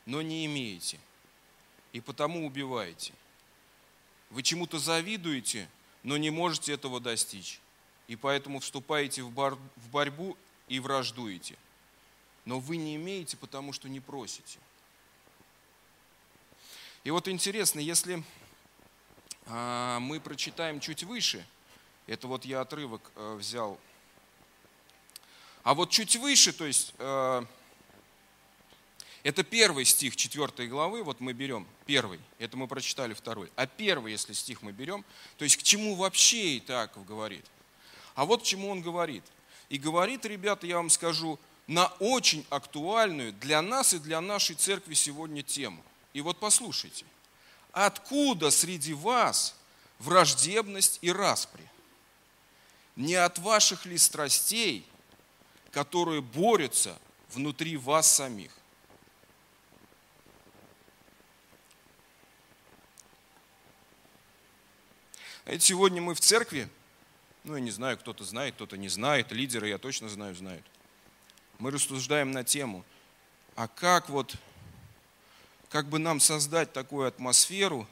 но 0.10 0.24
не 0.24 0.44
имеете, 0.48 1.00
и 1.94 2.02
потому 2.02 2.48
убиваете. 2.48 3.14
Вы 4.32 4.42
чему-то 4.42 4.80
завидуете, 4.80 5.70
но 6.02 6.18
не 6.18 6.32
можете 6.32 6.74
этого 6.74 7.00
достичь, 7.00 7.62
и 8.08 8.16
поэтому 8.16 8.60
вступаете 8.60 9.22
в, 9.22 9.32
бар, 9.32 9.54
в 9.76 9.90
борьбу 9.92 10.36
и 10.68 10.80
враждуете. 10.80 11.56
Но 12.46 12.60
вы 12.60 12.78
не 12.78 12.96
имеете, 12.96 13.38
потому 13.38 13.72
что 13.72 13.88
не 13.88 14.00
просите. 14.00 14.58
И 17.04 17.12
вот 17.12 17.28
интересно, 17.28 17.80
если 17.80 18.24
а, 19.46 20.00
мы 20.00 20.20
прочитаем 20.20 20.80
чуть 20.80 21.04
выше, 21.04 21.46
это 22.08 22.28
вот 22.28 22.46
я 22.46 22.62
отрывок 22.62 23.12
а, 23.16 23.36
взял, 23.36 23.80
а 25.62 25.76
вот 25.76 25.92
чуть 25.92 26.16
выше, 26.16 26.52
то 26.52 26.66
есть 26.66 26.96
а, 26.98 27.46
Это 29.24 29.44
первый 29.44 29.84
стих 29.84 30.16
четвертой 30.16 30.68
главы, 30.68 31.04
вот 31.04 31.20
мы 31.20 31.34
берем 31.34 31.68
первый, 31.86 32.20
это 32.38 32.56
мы 32.56 32.68
прочитали 32.68 33.14
второй. 33.14 33.52
А 33.56 33.68
первый, 33.68 34.14
если 34.14 34.32
стих 34.34 34.62
мы 34.62 34.72
берем, 34.72 35.04
то 35.38 35.44
есть 35.44 35.58
к 35.58 35.64
чему 35.64 35.96
вообще 35.96 36.58
Итаков 36.58 37.06
говорит? 37.06 37.46
А 38.16 38.26
вот 38.26 38.44
к 38.44 38.46
чему 38.46 38.70
он 38.70 38.82
говорит. 38.82 39.24
И 39.68 39.78
говорит, 39.78 40.26
ребята, 40.26 40.66
я 40.68 40.78
вам 40.78 40.90
скажу, 40.90 41.38
на 41.68 41.88
очень 42.00 42.46
актуальную 42.50 43.34
для 43.34 43.62
нас 43.62 43.94
и 43.94 44.00
для 44.00 44.22
нашей 44.22 44.56
церкви 44.56 44.96
сегодня 44.96 45.44
тему. 45.44 45.84
И 46.14 46.22
вот 46.22 46.40
послушайте. 46.40 47.06
Откуда 47.72 48.50
среди 48.50 48.94
вас 48.94 49.56
враждебность 50.00 50.98
и 51.02 51.12
распри? 51.12 51.64
Не 52.96 53.16
от 53.16 53.38
ваших 53.38 53.86
ли 53.86 53.98
страстей, 53.98 54.86
которые 55.72 56.22
борются 56.22 56.98
внутри 57.32 57.78
вас 57.78 58.12
самих? 58.16 58.59
А 65.50 65.52
это 65.52 65.62
сегодня 65.62 66.00
мы 66.00 66.14
в 66.14 66.20
церкви, 66.20 66.70
ну 67.44 67.56
я 67.56 67.60
не 67.60 67.72
знаю, 67.72 67.98
кто-то 67.98 68.24
знает, 68.24 68.54
кто-то 68.54 68.78
не 68.78 68.88
знает, 68.88 69.32
лидеры 69.32 69.68
я 69.68 69.80
точно 69.80 70.08
знаю, 70.08 70.36
знают. 70.36 70.64
Мы 71.58 71.72
рассуждаем 71.72 72.30
на 72.30 72.44
тему, 72.44 72.86
а 73.56 73.68
как 73.68 74.10
вот 74.10 74.36
как 75.70 75.90
бы 75.90 75.98
нам 75.98 76.20
создать 76.20 76.72
такую 76.72 77.08
атмосферу, 77.08 77.88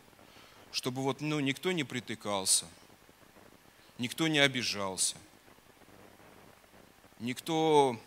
чтобы 0.71 1.01
вот, 1.01 1.19
ну, 1.19 1.39
никто 1.39 1.71
не 1.71 1.83
притыкался, 1.83 2.65
никто 3.97 4.27
не 4.27 4.37
обижался, 4.37 5.15
никто, 7.17 7.99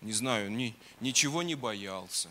не 0.00 0.14
знаю, 0.14 0.50
ни, 0.50 0.74
ничего 1.00 1.42
не 1.42 1.54
боялся. 1.54 2.30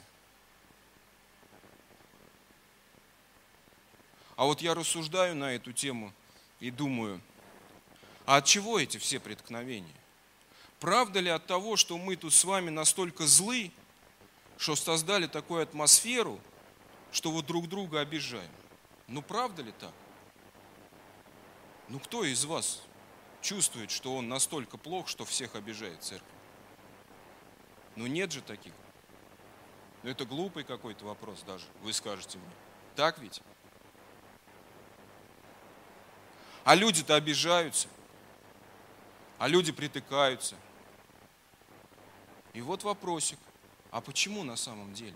А 4.35 4.45
вот 4.45 4.63
я 4.63 4.73
рассуждаю 4.73 5.35
на 5.35 5.53
эту 5.53 5.73
тему 5.73 6.11
и 6.59 6.71
думаю, 6.71 7.21
а 8.25 8.37
от 8.37 8.45
чего 8.45 8.79
эти 8.79 8.97
все 8.97 9.19
преткновения? 9.19 9.95
Правда 10.79 11.19
ли 11.19 11.29
от 11.29 11.45
того, 11.45 11.75
что 11.75 11.97
мы 11.97 12.15
тут 12.15 12.33
с 12.33 12.43
вами 12.43 12.69
настолько 12.69 13.25
злы, 13.25 13.71
что 14.57 14.75
создали 14.75 15.27
такую 15.27 15.63
атмосферу, 15.63 16.39
что 17.11 17.31
вот 17.31 17.45
друг 17.45 17.67
друга 17.67 18.01
обижаем. 18.01 18.51
Ну 19.07 19.21
правда 19.21 19.61
ли 19.61 19.71
так? 19.79 19.93
Ну 21.87 21.99
кто 21.99 22.23
из 22.23 22.45
вас 22.45 22.83
чувствует, 23.41 23.89
что 23.89 24.15
он 24.15 24.29
настолько 24.29 24.77
плох, 24.77 25.07
что 25.07 25.25
всех 25.25 25.55
обижает 25.55 26.03
церковь? 26.03 26.27
Ну 27.95 28.05
нет 28.05 28.31
же 28.31 28.41
таких. 28.41 28.73
Ну 30.03 30.09
это 30.09 30.25
глупый 30.25 30.63
какой-то 30.63 31.05
вопрос 31.05 31.41
даже, 31.45 31.65
вы 31.81 31.91
скажете 31.93 32.37
мне. 32.37 32.55
Так 32.95 33.17
ведь? 33.19 33.41
А 36.69 36.75
люди-то 36.75 37.15
обижаются, 37.15 37.87
а 39.39 39.47
люди 39.47 39.71
притыкаются. 39.71 40.53
И 42.53 42.61
вот 42.61 42.83
вопросик, 42.83 43.39
а 43.89 44.01
почему 44.01 44.43
на 44.43 44.55
самом 44.55 44.93
деле? 44.93 45.15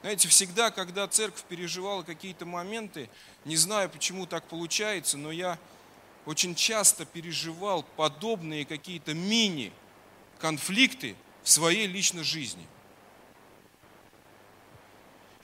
Знаете, 0.00 0.26
всегда, 0.26 0.72
когда 0.72 1.06
церковь 1.06 1.44
переживала 1.44 2.02
какие-то 2.02 2.44
моменты, 2.44 3.08
не 3.44 3.54
знаю, 3.54 3.88
почему 3.88 4.26
так 4.26 4.42
получается, 4.48 5.16
но 5.16 5.30
я 5.30 5.60
очень 6.24 6.56
часто 6.56 7.04
переживал 7.04 7.84
подобные 7.84 8.66
какие-то 8.66 9.14
мини-конфликты 9.14 11.14
в 11.44 11.48
своей 11.48 11.86
личной 11.86 12.24
жизни. 12.24 12.66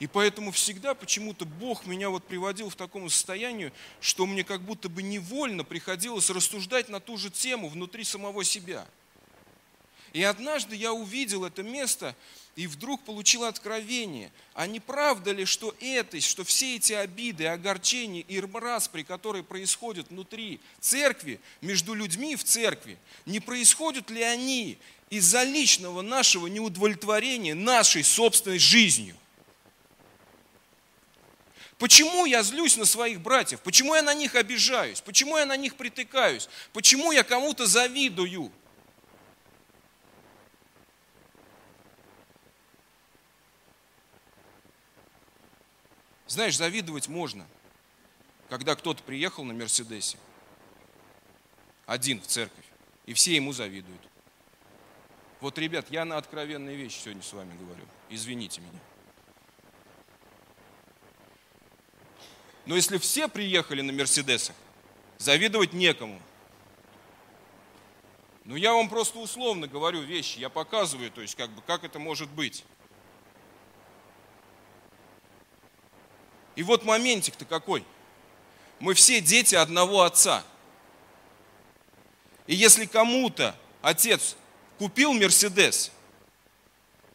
И 0.03 0.07
поэтому 0.07 0.51
всегда 0.51 0.95
почему-то 0.95 1.45
Бог 1.45 1.85
меня 1.85 2.09
вот 2.09 2.25
приводил 2.25 2.69
в 2.69 2.75
такому 2.75 3.09
состоянию, 3.09 3.71
что 4.01 4.25
мне 4.25 4.43
как 4.43 4.59
будто 4.59 4.89
бы 4.89 5.01
невольно 5.01 5.63
приходилось 5.63 6.29
рассуждать 6.29 6.89
на 6.89 6.99
ту 6.99 7.15
же 7.15 7.29
тему 7.29 7.69
внутри 7.69 8.03
самого 8.03 8.43
себя– 8.43 8.85
и 10.13 10.21
однажды 10.21 10.75
я 10.75 10.93
увидел 10.93 11.43
это 11.43 11.63
место 11.63 12.15
и 12.55 12.67
вдруг 12.67 13.01
получил 13.01 13.45
откровение. 13.45 14.31
А 14.53 14.67
не 14.67 14.79
правда 14.79 15.31
ли, 15.31 15.43
что 15.43 15.75
это, 15.79 16.21
что 16.21 16.43
все 16.43 16.75
эти 16.75 16.93
обиды, 16.93 17.47
огорчения 17.47 18.21
и 18.21 18.39
распри, 18.39 19.01
которые 19.01 19.43
происходят 19.43 20.11
внутри 20.11 20.59
церкви, 20.79 21.39
между 21.61 21.95
людьми 21.95 22.35
в 22.35 22.43
церкви, 22.43 22.99
не 23.25 23.39
происходят 23.39 24.11
ли 24.11 24.21
они 24.21 24.77
из-за 25.09 25.41
личного 25.41 26.03
нашего 26.03 26.45
неудовлетворения 26.45 27.55
нашей 27.55 28.03
собственной 28.03 28.59
жизнью? 28.59 29.17
Почему 31.79 32.25
я 32.25 32.43
злюсь 32.43 32.77
на 32.77 32.85
своих 32.85 33.21
братьев? 33.21 33.59
Почему 33.61 33.95
я 33.95 34.01
на 34.01 34.13
них 34.13 34.35
обижаюсь? 34.35 35.01
Почему 35.01 35.37
я 35.37 35.45
на 35.45 35.57
них 35.57 35.75
притыкаюсь? 35.75 36.47
Почему 36.71 37.11
я 37.11 37.23
кому-то 37.23 37.65
завидую? 37.65 38.51
Знаешь, 46.27 46.57
завидовать 46.57 47.07
можно, 47.07 47.45
когда 48.49 48.75
кто-то 48.75 49.03
приехал 49.03 49.43
на 49.43 49.53
Мерседесе, 49.53 50.17
один 51.85 52.21
в 52.21 52.27
церковь, 52.27 52.65
и 53.05 53.13
все 53.13 53.35
ему 53.35 53.53
завидуют. 53.53 54.01
Вот, 55.41 55.57
ребят, 55.59 55.91
я 55.91 56.05
на 56.05 56.17
откровенные 56.17 56.75
вещи 56.75 57.01
сегодня 57.03 57.21
с 57.21 57.33
вами 57.33 57.55
говорю. 57.57 57.83
Извините 58.09 58.61
меня. 58.61 58.79
Но 62.65 62.75
если 62.75 62.97
все 62.97 63.27
приехали 63.27 63.81
на 63.81 63.91
Мерседесах, 63.91 64.55
завидовать 65.17 65.73
некому. 65.73 66.21
Ну, 68.45 68.55
я 68.55 68.73
вам 68.73 68.89
просто 68.89 69.19
условно 69.19 69.67
говорю 69.67 70.01
вещи, 70.01 70.39
я 70.39 70.49
показываю, 70.49 71.11
то 71.11 71.21
есть, 71.21 71.35
как 71.35 71.49
бы, 71.49 71.61
как 71.61 71.83
это 71.83 71.99
может 71.99 72.29
быть. 72.29 72.65
И 76.55 76.63
вот 76.63 76.83
моментик-то 76.83 77.45
какой. 77.45 77.85
Мы 78.79 78.93
все 78.93 79.21
дети 79.21 79.55
одного 79.55 80.01
отца. 80.03 80.43
И 82.47 82.55
если 82.55 82.85
кому-то 82.85 83.55
отец 83.81 84.35
купил 84.77 85.13
Мерседес, 85.13 85.91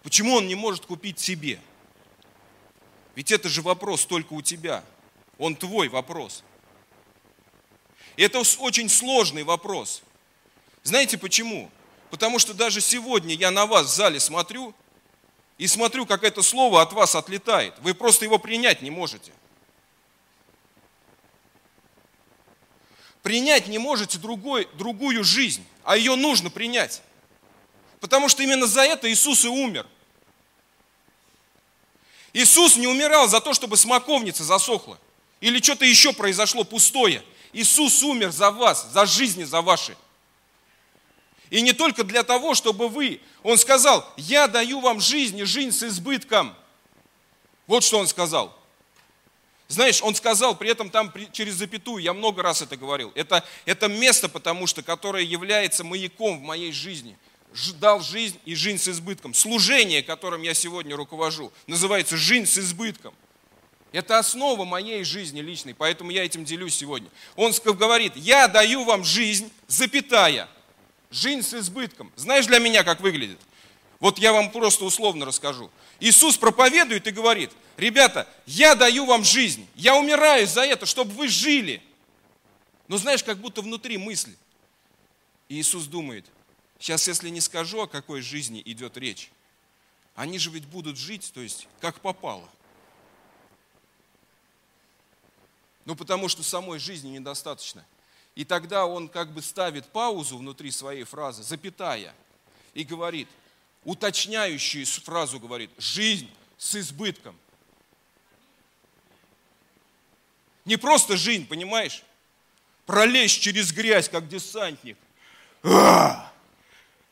почему 0.03 0.35
он 0.35 0.47
не 0.47 0.55
может 0.55 0.87
купить 0.87 1.19
себе? 1.19 1.61
Ведь 3.15 3.31
это 3.31 3.49
же 3.49 3.61
вопрос 3.63 4.07
только 4.07 4.33
у 4.33 4.41
тебя. 4.41 4.83
Он 5.39 5.57
твой 5.57 5.89
вопрос. 5.89 6.43
Это 8.17 8.43
очень 8.59 8.89
сложный 8.89 9.45
вопрос. 9.45 10.03
Знаете 10.83 11.17
почему? 11.17 11.71
Потому 12.11 12.39
что 12.39 12.55
даже 12.55 12.81
сегодня 12.81 13.35
я 13.35 13.51
на 13.51 13.67
вас 13.67 13.87
в 13.87 13.95
зале 13.95 14.19
смотрю, 14.19 14.75
и 15.59 15.67
смотрю, 15.67 16.07
как 16.07 16.23
это 16.23 16.41
слово 16.43 16.81
от 16.81 16.93
вас 16.93 17.17
отлетает. 17.17 17.75
Вы 17.81 17.93
просто 17.93 18.25
его 18.25 18.39
принять 18.39 18.81
не 18.81 18.91
можете. 18.91 19.33
Принять 23.23 23.67
не 23.67 23.79
можете 23.79 24.19
другой, 24.19 24.69
другую 24.75 25.25
жизнь, 25.25 25.67
а 25.83 25.97
ее 25.97 26.15
нужно 26.15 26.49
принять. 26.49 27.03
Потому 27.99 28.29
что 28.29 28.45
именно 28.45 28.67
за 28.67 28.83
это 28.83 29.11
Иисус 29.13 29.45
и 29.45 29.49
умер. 29.49 29.87
Иисус 32.33 32.77
не 32.77 32.87
умирал 32.87 33.29
за 33.29 33.41
то, 33.41 33.53
чтобы 33.53 33.77
смоковница 33.77 34.45
засохла. 34.45 34.99
Или 35.41 35.61
что-то 35.61 35.85
еще 35.85 36.13
произошло 36.13 36.65
пустое. 36.65 37.23
Иисус 37.53 38.03
умер 38.03 38.31
за 38.31 38.51
вас, 38.51 38.89
за 38.93 39.07
жизни 39.07 39.45
за 39.45 39.63
ваши. 39.63 39.97
И 41.51 41.63
не 41.63 41.73
только 41.73 42.05
для 42.05 42.23
того, 42.25 42.55
чтобы 42.55 42.89
вы, 42.89 43.21
он 43.43 43.57
сказал, 43.57 44.07
я 44.17 44.49
даю 44.49 44.81
вам 44.81 45.01
жизнь 45.01 45.39
и 45.39 45.45
жизнь 45.45 45.73
с 45.73 45.83
избытком. 45.83 46.55
Вот 47.67 47.85
что 47.85 47.99
он 47.99 48.07
сказал. 48.07 48.55
Знаешь, 49.69 50.03
он 50.03 50.15
сказал, 50.15 50.57
при 50.57 50.71
этом 50.71 50.89
там 50.89 51.13
через 51.33 51.55
запятую, 51.55 52.03
я 52.03 52.15
много 52.15 52.43
раз 52.43 52.63
это 52.63 52.77
говорил, 52.77 53.13
это, 53.15 53.45
это 53.67 53.87
место, 53.89 54.29
потому 54.31 54.67
что, 54.67 54.83
которое 54.83 55.23
является 55.23 55.85
маяком 55.85 56.39
в 56.39 56.43
моей 56.43 56.73
жизни. 56.73 57.17
Дал 57.75 58.01
жизнь 58.01 58.39
и 58.45 58.55
жизнь 58.55 58.79
с 58.79 58.89
избытком. 58.89 59.35
Служение, 59.35 60.03
которым 60.03 60.43
я 60.43 60.55
сегодня 60.55 60.97
руковожу, 60.97 61.53
называется 61.67 62.17
жизнь 62.17 62.47
с 62.47 62.59
избытком. 62.59 63.15
Это 63.93 64.19
основа 64.19 64.65
моей 64.65 65.03
жизни 65.05 65.41
личной, 65.41 65.75
поэтому 65.75 66.11
я 66.11 66.25
этим 66.25 66.45
делюсь 66.45 66.75
сегодня. 66.75 67.09
Он 67.37 67.53
говорит, 67.65 68.15
я 68.17 68.49
даю 68.49 68.85
вам 68.85 69.05
жизнь, 69.05 69.51
запятая, 69.67 70.49
Жизнь 71.11 71.43
с 71.43 71.55
избытком. 71.55 72.13
Знаешь 72.17 72.47
для 72.47 72.59
меня, 72.59 72.85
как 72.85 73.01
выглядит? 73.01 73.39
Вот 73.99 74.19
я 74.19 74.33
вам 74.33 74.51
просто 74.51 74.85
условно 74.85 75.25
расскажу. 75.25 75.71
Иисус 76.01 76.37
проповедует 76.37 77.07
и 77.07 77.11
говорит, 77.11 77.51
ребята, 77.77 78.29
я 78.47 78.75
даю 78.75 79.07
вам 79.07 79.25
жизнь, 79.25 79.67
я 79.75 79.97
умираю 79.97 80.47
за 80.47 80.63
это, 80.63 80.87
чтобы 80.87 81.13
вы 81.13 81.29
жили. 81.29 81.83
Но 82.87 82.99
знаешь, 82.99 83.25
как 83.25 83.39
будто 83.39 83.63
внутри 83.63 83.97
мысль. 83.97 84.35
И 85.49 85.59
Иисус 85.59 85.87
думает, 85.87 86.27
сейчас 86.79 87.09
если 87.09 87.31
не 87.31 87.41
скажу, 87.41 87.81
о 87.81 87.89
какой 87.89 88.21
жизни 88.21 88.63
идет 88.65 88.97
речь, 88.97 89.31
они 90.15 90.39
же 90.39 90.51
ведь 90.51 90.67
будут 90.67 90.99
жить, 90.99 91.31
то 91.33 91.41
есть, 91.41 91.67
как 91.81 92.01
попало. 92.01 92.49
Ну, 95.89 95.97
потому 95.97 96.29
что 96.29 96.43
самой 96.43 96.79
жизни 96.79 97.09
недостаточно. 97.09 97.83
И 98.35 98.45
тогда 98.45 98.85
он 98.85 99.09
как 99.09 99.33
бы 99.33 99.41
ставит 99.41 99.87
паузу 99.87 100.37
внутри 100.37 100.71
своей 100.71 101.05
фразы, 101.05 101.43
запятая, 101.43 102.15
и 102.75 102.85
говорит, 102.85 103.27
уточняющую 103.85 104.85
фразу 104.85 105.41
говорит, 105.41 105.71
жизнь 105.79 106.31
с 106.59 106.77
избытком. 106.77 107.35
Не 110.67 110.77
просто 110.77 111.17
жизнь, 111.17 111.47
понимаешь? 111.47 112.03
Пролезть 112.85 113.41
через 113.41 113.73
грязь, 113.73 114.11
как 114.11 114.29
десантник. 114.29 114.99
А, 115.63 116.31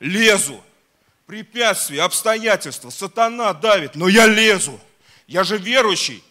лезу. 0.01 0.63
Препятствия, 1.25 2.03
обстоятельства, 2.03 2.91
сатана 2.91 3.55
давит, 3.55 3.95
но 3.95 4.07
я 4.07 4.27
лезу. 4.27 4.79
Я 5.27 5.45
же 5.45 5.57
верующий. 5.57 6.23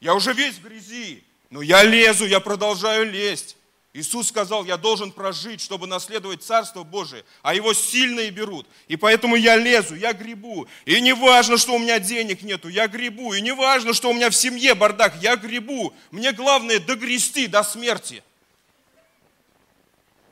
Я 0.00 0.14
уже 0.14 0.32
весь 0.32 0.54
в 0.54 0.62
грязи. 0.62 1.27
Но 1.50 1.62
я 1.62 1.82
лезу, 1.82 2.26
я 2.26 2.40
продолжаю 2.40 3.10
лезть. 3.10 3.56
Иисус 3.94 4.28
сказал, 4.28 4.64
я 4.64 4.76
должен 4.76 5.10
прожить, 5.10 5.60
чтобы 5.60 5.86
наследовать 5.86 6.42
Царство 6.42 6.82
Божие, 6.82 7.24
а 7.42 7.54
его 7.54 7.72
сильные 7.72 8.30
берут. 8.30 8.66
И 8.86 8.96
поэтому 8.96 9.34
я 9.34 9.56
лезу, 9.56 9.94
я 9.94 10.12
гребу. 10.12 10.68
И 10.84 11.00
не 11.00 11.14
важно, 11.14 11.56
что 11.56 11.74
у 11.74 11.78
меня 11.78 11.98
денег 11.98 12.42
нету, 12.42 12.68
я 12.68 12.86
гребу. 12.86 13.32
И 13.32 13.40
не 13.40 13.52
важно, 13.52 13.94
что 13.94 14.10
у 14.10 14.12
меня 14.12 14.28
в 14.30 14.34
семье 14.34 14.74
бардак, 14.74 15.20
я 15.22 15.36
гребу. 15.36 15.94
Мне 16.10 16.32
главное 16.32 16.78
догрести 16.78 17.46
до 17.46 17.64
смерти. 17.64 18.22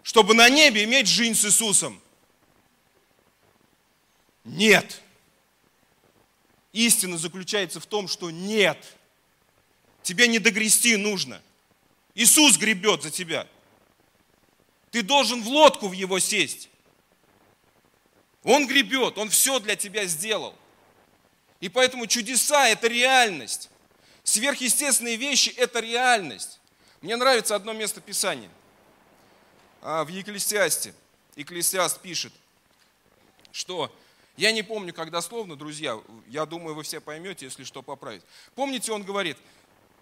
Чтобы 0.02 0.34
на 0.34 0.48
небе 0.48 0.84
иметь 0.84 1.08
жизнь 1.08 1.34
с 1.34 1.46
Иисусом. 1.46 2.00
Нет. 4.44 5.00
Истина 6.72 7.16
заключается 7.16 7.80
в 7.80 7.86
том, 7.86 8.06
что 8.06 8.30
нет. 8.30 8.95
Тебе 10.06 10.28
не 10.28 10.38
догрести 10.38 10.96
нужно. 10.96 11.42
Иисус 12.14 12.58
гребет 12.58 13.02
за 13.02 13.10
тебя. 13.10 13.44
Ты 14.92 15.02
должен 15.02 15.42
в 15.42 15.48
лодку 15.48 15.88
в 15.88 15.92
его 15.92 16.20
сесть. 16.20 16.68
Он 18.44 18.68
гребет, 18.68 19.18
он 19.18 19.30
все 19.30 19.58
для 19.58 19.74
тебя 19.74 20.06
сделал. 20.06 20.54
И 21.58 21.68
поэтому 21.68 22.06
чудеса– 22.06 22.68
это 22.68 22.86
реальность. 22.86 23.68
Сверхъестественные 24.22 25.16
вещи– 25.16 25.48
это 25.56 25.80
реальность. 25.80 26.60
Мне 27.00 27.16
нравится 27.16 27.56
одно 27.56 27.72
место 27.72 28.00
Писания. 28.00 28.50
А, 29.82 30.04
в 30.04 30.08
Екклесиасте. 30.08 30.94
Екклесиаст 31.34 32.00
пишет, 32.00 32.32
что 33.50 33.92
я 34.36 34.52
не 34.52 34.62
помню, 34.62 34.92
как 34.92 35.10
дословно, 35.10 35.56
друзья, 35.56 35.98
я 36.28 36.44
думаю, 36.44 36.74
вы 36.74 36.82
все 36.82 37.00
поймете, 37.00 37.46
если 37.46 37.64
что, 37.64 37.82
поправить. 37.82 38.22
Помните, 38.54 38.92
он 38.92 39.02
говорит, 39.02 39.38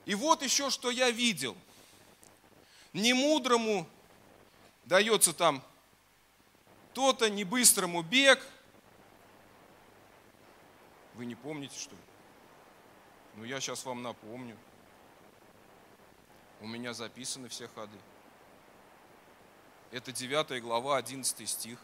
и 0.07 0.15
вот 0.15 0.43
еще, 0.43 0.71
что 0.71 0.91
я 0.91 1.11
видел– 1.11 1.57
немудрому 2.95 3.87
дается 4.87 5.35
там 5.35 5.63
то-то, 6.95 7.29
не 7.29 7.45
быстрому 7.45 8.03
бег. 8.03 8.41
Вы 11.15 11.27
не 11.27 11.35
помните, 11.35 11.79
что 11.79 11.91
ли? 11.91 12.01
Ну, 13.35 13.45
я 13.45 13.61
сейчас 13.61 13.85
вам 13.85 14.03
напомню. 14.03 14.57
У 16.61 16.67
меня 16.67 16.95
записаны 16.95 17.49
все 17.49 17.69
ходы. 17.69 17.99
Это 19.91 20.13
9 20.13 20.63
глава, 20.63 20.97
11 20.97 21.49
стих. 21.49 21.79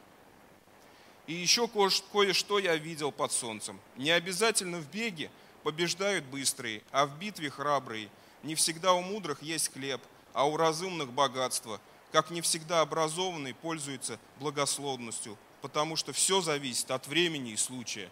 И 1.27 1.35
еще 1.35 1.69
кое-что 1.69 2.59
я 2.59 2.77
видел 2.77 3.13
под 3.13 3.31
солнцем. 3.31 3.81
Не 3.97 4.11
обязательно 4.11 4.79
в 4.79 4.89
беге 4.91 5.31
побеждают 5.63 6.25
быстрые, 6.27 6.83
а 6.93 7.07
в 7.07 7.19
битве 7.19 7.51
храбрые. 7.51 8.11
Не 8.43 8.55
всегда 8.55 8.95
у 8.95 9.03
мудрых 9.03 9.43
есть 9.43 9.73
хлеб– 9.73 10.01
а 10.33 10.49
у 10.49 10.57
разумных 10.57 11.13
богатство, 11.13 11.81
как 12.13 12.31
не 12.31 12.41
всегда 12.41 12.81
образованный 12.81 13.55
пользуется 13.55 14.19
благословностью, 14.39 15.37
потому 15.61 15.97
что 15.97 16.13
все 16.13 16.41
зависит 16.41 16.91
от 16.91 17.07
времени 17.07 17.53
и 17.53 17.57
случая. 17.57 18.11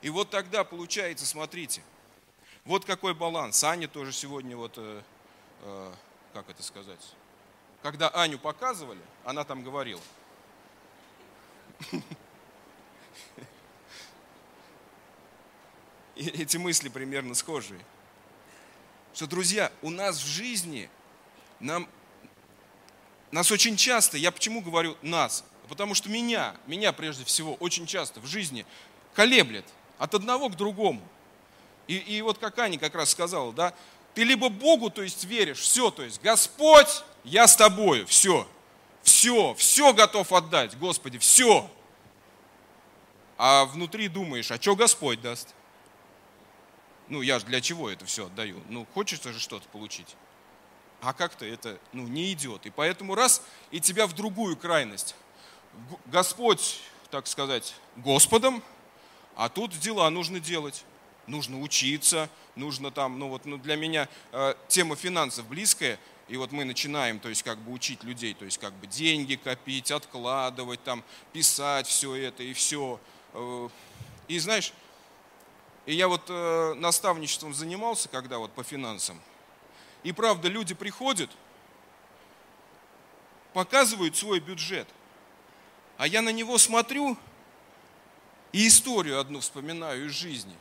И 0.00 0.10
вот 0.10 0.30
тогда 0.30 0.62
получается, 0.62 1.26
смотрите, 1.26 1.82
вот 2.64 2.84
какой 2.84 3.14
баланс. 3.14 3.62
Аня 3.64 3.88
тоже 3.88 4.12
сегодня 4.12 4.56
вот, 4.56 4.74
э, 4.76 5.02
э, 5.62 5.92
как 6.34 6.48
это 6.48 6.62
сказать, 6.62 7.00
когда 7.82 8.08
Аню 8.10 8.38
показывали, 8.38 9.00
она 9.24 9.42
там 9.44 9.64
говорила. 9.64 10.00
Эти 16.18 16.56
мысли 16.56 16.88
примерно 16.88 17.34
схожие. 17.34 17.80
Что, 19.14 19.26
друзья, 19.26 19.72
у 19.82 19.90
нас 19.90 20.18
в 20.22 20.26
жизни, 20.26 20.90
нам, 21.60 21.88
нас 23.30 23.50
очень 23.50 23.76
часто, 23.76 24.16
я 24.16 24.30
почему 24.30 24.60
говорю 24.60 24.96
нас? 25.02 25.44
Потому 25.68 25.94
что 25.94 26.08
меня, 26.08 26.56
меня 26.66 26.92
прежде 26.92 27.24
всего, 27.24 27.54
очень 27.54 27.86
часто 27.86 28.20
в 28.20 28.26
жизни 28.26 28.64
колеблет 29.14 29.64
от 29.98 30.14
одного 30.14 30.48
к 30.48 30.56
другому. 30.56 31.02
И, 31.86 31.96
и 31.96 32.22
вот 32.22 32.38
как 32.38 32.58
Аня 32.58 32.78
как 32.78 32.94
раз 32.94 33.10
сказала, 33.10 33.52
да, 33.52 33.74
ты 34.14 34.24
либо 34.24 34.48
Богу, 34.48 34.90
то 34.90 35.02
есть 35.02 35.24
веришь, 35.24 35.58
все, 35.58 35.90
то 35.90 36.02
есть 36.02 36.20
Господь, 36.22 37.02
я 37.24 37.46
с 37.46 37.56
тобою, 37.56 38.06
все, 38.06 38.48
все, 39.02 39.54
все 39.54 39.92
готов 39.92 40.32
отдать, 40.32 40.76
Господи, 40.78 41.18
все. 41.18 41.70
А 43.38 43.64
внутри 43.64 44.08
думаешь, 44.08 44.50
а 44.50 44.60
что 44.60 44.74
Господь 44.74 45.20
даст? 45.20 45.54
Ну, 47.08 47.22
я 47.22 47.38
же 47.38 47.46
для 47.46 47.60
чего 47.60 47.88
это 47.88 48.04
все 48.04 48.26
отдаю? 48.26 48.60
Ну, 48.68 48.86
хочется 48.92 49.32
же 49.32 49.38
что-то 49.38 49.66
получить. 49.68 50.16
А 51.00 51.12
как-то 51.12 51.46
это 51.46 51.78
ну, 51.92 52.06
не 52.08 52.32
идет. 52.32 52.66
И 52.66 52.70
поэтому 52.70 53.14
раз, 53.14 53.42
и 53.70 53.80
тебя 53.80 54.08
в 54.08 54.12
другую 54.12 54.56
крайность. 54.56 55.14
Господь, 56.06 56.80
так 57.10 57.28
сказать, 57.28 57.74
Господом, 57.96 58.62
а 59.36 59.48
тут 59.48 59.78
дела 59.78 60.10
нужно 60.10 60.40
делать. 60.40 60.84
Нужно 61.28 61.60
учиться, 61.60 62.28
нужно 62.56 62.90
там, 62.90 63.18
ну 63.18 63.28
вот 63.28 63.44
ну 63.44 63.58
для 63.58 63.76
меня 63.76 64.08
э, 64.32 64.54
тема 64.66 64.96
финансов 64.96 65.46
близкая, 65.46 65.98
и 66.26 66.36
вот 66.38 66.52
мы 66.52 66.64
начинаем, 66.64 67.20
то 67.20 67.28
есть 67.28 67.42
как 67.42 67.58
бы 67.58 67.72
учить 67.72 68.02
людей, 68.02 68.34
то 68.34 68.46
есть 68.46 68.58
как 68.58 68.72
бы 68.74 68.86
деньги 68.86 69.36
копить, 69.36 69.90
откладывать, 69.90 70.82
там, 70.84 71.04
писать 71.32 71.86
все 71.86 72.14
это 72.14 72.42
и 72.42 72.52
все. 72.54 72.98
Э, 73.34 73.68
и 74.28 74.38
знаешь, 74.38 74.72
и 75.86 75.94
я 75.94 76.08
вот 76.08 76.22
э, 76.28 76.74
наставничеством 76.74 77.54
занимался, 77.54 78.08
когда 78.08 78.38
вот 78.38 78.52
по 78.52 78.62
финансам. 78.62 79.20
И 80.02 80.12
правда, 80.12 80.48
люди 80.48 80.74
приходят, 80.74 81.30
показывают 83.52 84.16
свой 84.16 84.40
бюджет, 84.40 84.86
а 85.96 86.06
я 86.06 86.22
на 86.22 86.30
него 86.30 86.58
смотрю 86.58 87.16
и 88.52 88.68
историю 88.68 89.18
одну 89.18 89.40
вспоминаю 89.40 90.06
из 90.06 90.12
жизни. 90.12 90.56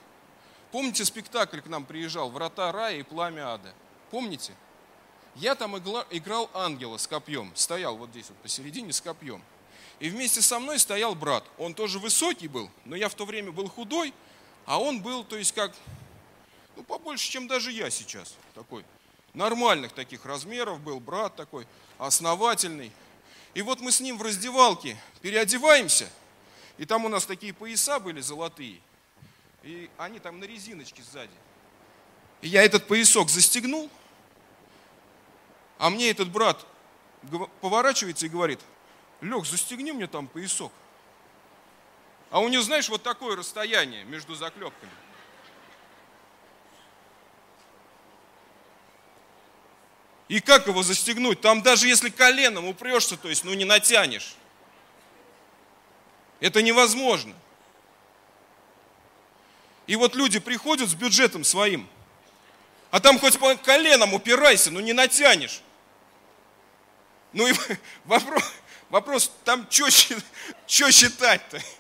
Помните, 0.72 1.06
спектакль 1.06 1.60
к 1.60 1.68
нам 1.68 1.86
приезжал 1.86 2.30
«Врата 2.30 2.72
рая 2.72 2.98
и 2.98 3.04
пламя 3.04 3.54
ада»? 3.54 3.74
Помните? 4.12 4.54
Я 5.36 5.56
там 5.56 5.78
играл 5.78 6.50
ангела 6.54 6.98
с 6.98 7.06
копьем, 7.06 7.52
стоял 7.56 7.96
вот 7.96 8.10
здесь 8.10 8.30
вот 8.30 8.38
посередине 8.40 8.92
с 8.92 9.02
копьем. 9.02 9.44
И 10.00 10.10
вместе 10.10 10.42
со 10.42 10.60
мной 10.60 10.80
стоял 10.80 11.16
брат. 11.16 11.44
Он 11.58 11.74
тоже 11.74 12.00
высокий 12.00 12.48
был, 12.48 12.70
но 12.86 12.96
я 12.96 13.10
в 13.10 13.16
то 13.16 13.26
время 13.26 13.52
был 13.52 13.68
худой– 13.70 14.14
а 14.68 14.82
он 14.82 15.02
был, 15.02 15.24
то 15.24 15.38
есть 15.38 15.54
как, 15.54 15.74
ну 16.76 16.84
побольше, 16.84 17.32
чем 17.32 17.48
даже 17.48 17.72
я 17.72 17.90
сейчас 17.90 18.36
такой. 18.54 18.84
Нормальных 19.34 19.94
таких 19.94 20.26
размеров 20.26 20.82
был, 20.82 21.00
брат 21.00 21.38
такой, 21.38 21.66
основательный. 21.98 22.92
И 23.54 23.62
вот 23.62 23.80
мы 23.80 23.94
с 23.94 24.02
ним 24.02 24.18
в 24.18 24.22
раздевалке 24.22 24.98
переодеваемся, 25.22 26.10
и 26.78 26.86
там 26.86 27.06
у 27.06 27.08
нас 27.08 27.26
такие 27.26 27.54
пояса 27.54 27.98
были 28.00 28.20
золотые, 28.20 28.82
и 29.64 29.90
они 29.98 30.20
там 30.20 30.38
на 30.42 30.44
резиночке 30.44 31.02
сзади. 31.02 31.32
И 32.42 32.50
я 32.50 32.62
этот 32.62 32.88
поясок 32.88 33.30
застегнул, 33.30 33.90
а 35.78 35.90
мне 35.90 36.10
этот 36.10 36.30
брат 36.30 36.66
поворачивается 37.62 38.26
и 38.26 38.30
говорит, 38.30 38.60
Лех, 39.22 39.46
застегни 39.46 39.92
мне 39.92 40.08
там 40.08 40.28
поясок. 40.28 40.72
А 42.30 42.40
у 42.40 42.48
него, 42.50 42.62
знаешь, 42.62 42.90
вот 42.90 43.04
такое 43.04 43.36
расстояние 43.36 44.04
между 44.04 44.36
заклепками. 44.36 44.92
И 50.28 50.42
как 50.42 50.68
его 50.68 50.84
застегнуть? 50.84 51.40
Там 51.40 51.62
даже 51.62 51.88
если 51.88 52.10
коленом 52.10 52.68
упрешься, 52.68 53.16
то 53.16 53.30
есть, 53.30 53.46
ну 53.46 53.54
не 53.54 53.64
натянешь. 53.64 54.36
Это 56.40 56.62
невозможно. 56.62 57.34
И 59.88 59.96
вот 59.96 60.16
люди 60.16 60.40
приходят 60.40 60.90
с 60.90 60.94
бюджетом 60.94 61.46
своим, 61.46 61.88
а 62.92 63.00
там 63.00 63.20
хоть 63.20 63.40
по 63.40 63.56
коленам 63.56 64.14
упирайся, 64.14 64.70
но 64.70 64.82
не 64.82 64.92
натянешь. 64.92 65.62
Ну 67.32 67.48
и 67.48 67.54
вопрос, 68.06 68.44
вопрос, 68.90 69.32
там 69.44 69.68
что 69.70 69.90
считать-то? 70.92 71.62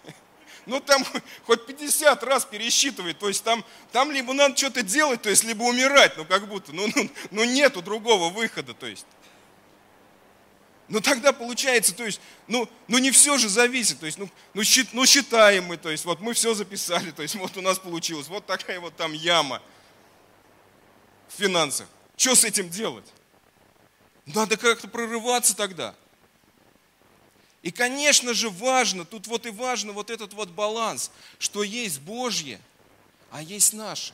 Ну 0.67 0.81
там 0.81 1.05
хоть 1.45 1.65
50 1.65 2.23
раз 2.23 2.43
пересчитывать, 2.43 3.17
то 3.17 3.29
есть 3.29 3.41
там, 3.41 3.63
там 3.93 4.11
либо 4.11 4.33
надо 4.33 4.57
что-то 4.57 4.83
делать, 4.83 5.21
то 5.21 5.29
есть 5.29 5.45
либо 5.45 5.63
умирать, 5.63 6.17
ну 6.17 6.25
как 6.25 6.45
будто, 6.49 6.73
ну, 6.73 6.87
ну, 6.95 7.09
ну 7.31 7.43
нету 7.45 7.81
другого 7.81 8.29
выхода, 8.29 8.73
то 8.73 8.85
есть. 8.85 9.05
Ну 10.89 10.99
тогда 10.99 11.31
получается, 11.31 11.95
то 11.95 12.05
есть, 12.05 12.19
ну, 12.47 12.69
ну 12.89 12.97
не 12.97 13.11
все 13.11 13.37
же 13.37 13.47
зависит, 13.47 14.01
то 14.01 14.05
есть, 14.05 14.17
ну, 14.17 14.29
ну, 14.53 14.63
счит, 14.63 14.89
ну 14.91 15.05
считаем 15.05 15.63
мы, 15.65 15.77
то 15.77 15.89
есть, 15.89 16.03
вот 16.03 16.19
мы 16.19 16.33
все 16.33 16.53
записали, 16.53 17.11
то 17.11 17.21
есть, 17.21 17.35
вот 17.35 17.55
у 17.55 17.61
нас 17.61 17.79
получилось, 17.79 18.27
вот 18.27 18.45
такая 18.45 18.81
вот 18.81 18.93
там 18.95 19.13
яма 19.13 19.61
в 21.29 21.39
финансах. 21.39 21.87
Что 22.17 22.35
с 22.35 22.43
этим 22.43 22.69
делать? 22.69 23.05
Надо 24.25 24.57
как-то 24.57 24.89
прорываться 24.89 25.55
тогда. 25.55 25.95
И, 27.61 27.71
конечно 27.71 28.33
же, 28.33 28.49
важно, 28.49 29.03
тут 29.03 29.27
вот 29.27 29.45
и 29.45 29.49
важно 29.49 29.91
вот 29.91 30.09
этот 30.09 30.33
вот 30.33 30.49
баланс, 30.49 31.11
что 31.39 31.63
есть 31.63 31.99
Божье, 32.01 32.59
а 33.31 33.41
есть 33.41 33.73
наше. 33.73 34.13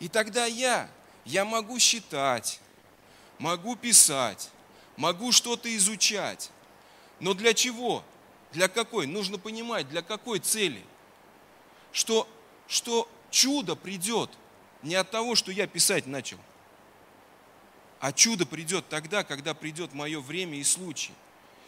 И 0.00 0.08
тогда 0.08 0.46
я, 0.46 0.90
я 1.24 1.44
могу 1.44 1.78
считать, 1.78 2.60
могу 3.38 3.76
писать, 3.76 4.50
могу 4.96 5.32
что-то 5.32 5.74
изучать. 5.76 6.50
Но 7.20 7.34
для 7.34 7.54
чего? 7.54 8.04
Для 8.52 8.68
какой? 8.68 9.06
Нужно 9.06 9.38
понимать, 9.38 9.88
для 9.88 10.02
какой 10.02 10.40
цели? 10.40 10.84
Что, 11.92 12.28
что 12.66 13.08
чудо 13.30 13.76
придет 13.76 14.30
не 14.82 14.94
от 14.94 15.10
того, 15.10 15.34
что 15.34 15.52
я 15.52 15.66
писать 15.66 16.06
начал, 16.06 16.38
а 18.00 18.12
чудо 18.12 18.46
придет 18.46 18.88
тогда, 18.88 19.22
когда 19.24 19.54
придет 19.54 19.92
мое 19.92 20.20
время 20.20 20.58
и 20.58 20.64
случай. 20.64 21.12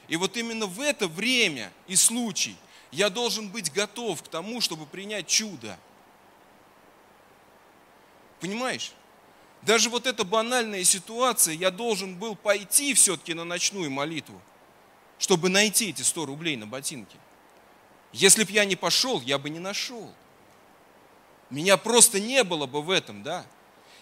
И 0.09 0.17
вот 0.17 0.37
именно 0.37 0.67
в 0.67 0.81
это 0.81 1.09
время 1.09 1.73
и 1.87 1.97
случай 1.97 2.57
я 2.91 3.09
должен 3.09 3.49
быть 3.49 3.73
готов 3.73 4.23
к 4.23 4.29
тому, 4.29 4.61
чтобы 4.61 4.87
принять 4.87 5.27
чудо. 5.27 5.79
Понимаешь? 8.41 8.93
Даже 9.63 9.89
вот 9.89 10.07
эта 10.07 10.25
банальная 10.25 10.83
ситуация, 10.83 11.55
я 11.55 11.71
должен 11.71 12.17
был 12.17 12.35
пойти 12.35 12.95
все-таки 12.95 13.33
на 13.33 13.45
ночную 13.45 13.91
молитву, 13.91 14.41
чтобы 15.19 15.49
найти 15.49 15.91
эти 15.91 16.03
100 16.03 16.27
рублей 16.27 16.57
на 16.57 16.67
ботинке. 16.67 17.17
Если 18.13 18.45
бы 18.45 18.51
я 18.51 18.65
не 18.65 18.77
пошел, 18.77 19.21
я 19.23 19.39
бы 19.39 19.49
не 19.49 19.61
нашел. 19.61 20.13
Меня 21.49 21.77
просто 21.77 22.19
не 22.19 22.43
было 22.45 22.67
бы 22.67 22.83
в 22.83 22.91
этом, 22.91 23.23
да. 23.23 23.47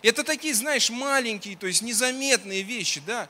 Это 0.02 0.24
такие, 0.24 0.54
знаешь, 0.54 0.88
маленькие, 0.88 1.56
то 1.56 1.66
есть 1.66 1.82
незаметные 1.82 2.62
вещи, 2.62 3.02
да. 3.06 3.28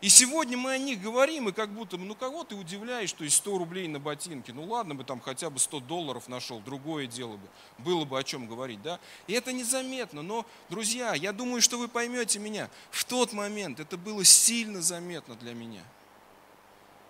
И 0.00 0.08
сегодня 0.10 0.58
мы 0.58 0.72
о 0.72 0.78
них 0.78 1.00
говорим, 1.00 1.48
и 1.48 1.52
как 1.52 1.70
будто, 1.70 1.96
ну 1.96 2.14
кого 2.14 2.44
ты 2.44 2.54
удивляешь, 2.54 3.12
то 3.12 3.24
есть 3.24 3.36
100 3.36 3.58
рублей 3.58 3.88
на 3.88 3.98
ботинке, 3.98 4.52
ну 4.52 4.64
ладно 4.64 4.94
бы 4.94 5.02
там 5.02 5.20
хотя 5.20 5.48
бы 5.48 5.58
100 5.58 5.80
долларов 5.80 6.28
нашел, 6.28 6.60
другое 6.60 7.06
дело 7.06 7.36
бы, 7.36 7.48
было 7.78 8.04
бы 8.04 8.18
о 8.18 8.22
чем 8.22 8.46
говорить, 8.46 8.82
да? 8.82 9.00
И 9.26 9.32
это 9.32 9.52
незаметно, 9.52 10.22
но, 10.22 10.44
друзья, 10.68 11.14
я 11.14 11.32
думаю, 11.32 11.62
что 11.62 11.78
вы 11.78 11.88
поймете 11.88 12.38
меня, 12.38 12.68
в 12.90 13.04
тот 13.04 13.32
момент 13.32 13.80
это 13.80 13.96
было 13.96 14.24
сильно 14.24 14.82
заметно 14.82 15.36
для 15.36 15.54
меня. 15.54 15.82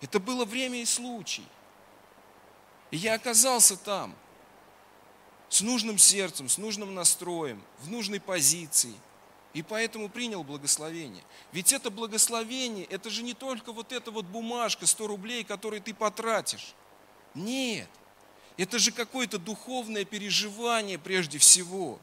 Это 0.01 0.21
было 0.21 0.45
время 0.45 0.81
и 0.81 0.85
случай. 0.85 1.45
И 2.91 2.97
я 2.97 3.15
оказался 3.15 3.77
там, 3.77 4.15
с 5.49 5.63
нужным 5.63 5.99
сердцем, 5.99 6.49
с 6.49 6.59
нужным 6.59 6.95
настроем, 6.95 7.61
в 7.81 7.91
нужной 7.91 8.21
позиции– 8.21 8.95
и 9.55 9.63
поэтому 9.63 10.09
принял 10.09 10.43
благословение. 10.43 11.23
Ведь 11.53 11.73
это 11.73 11.91
благословение, 11.91 12.85
это 12.87 13.09
же 13.09 13.23
не 13.23 13.35
только 13.35 13.73
вот 13.73 13.93
эта 13.93 14.11
вот 14.11 14.27
бумажка 14.27 14.85
100 14.87 15.07
рублей, 15.07 15.45
которую 15.45 15.81
ты 15.81 15.95
потратишь. 15.95 16.75
Нет, 17.35 17.89
это 18.57 18.81
же 18.81 18.91
какое-то 18.91 19.39
духовное 19.39 20.05
переживание 20.05 20.99
прежде 20.99 21.39
всего. 21.39 22.01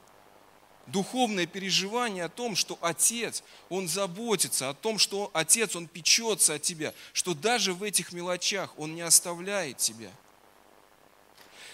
Духовное 0.88 1.46
переживание 1.46 2.24
о 2.24 2.30
том, 2.30 2.56
что 2.56 2.78
Отец, 2.82 3.44
Он 3.70 3.88
заботится, 3.88 4.70
о 4.70 4.74
том, 4.74 4.98
что 4.98 5.30
Отец, 5.34 5.76
Он 5.76 5.88
печется 5.88 6.54
о 6.54 6.60
тебя, 6.60 6.94
что 7.12 7.34
даже 7.34 7.74
в 7.74 7.84
этих 7.84 8.14
мелочах 8.14 8.74
Он 8.80 8.96
не 8.96 9.02
оставляет 9.02 9.78
тебя. 9.78 10.10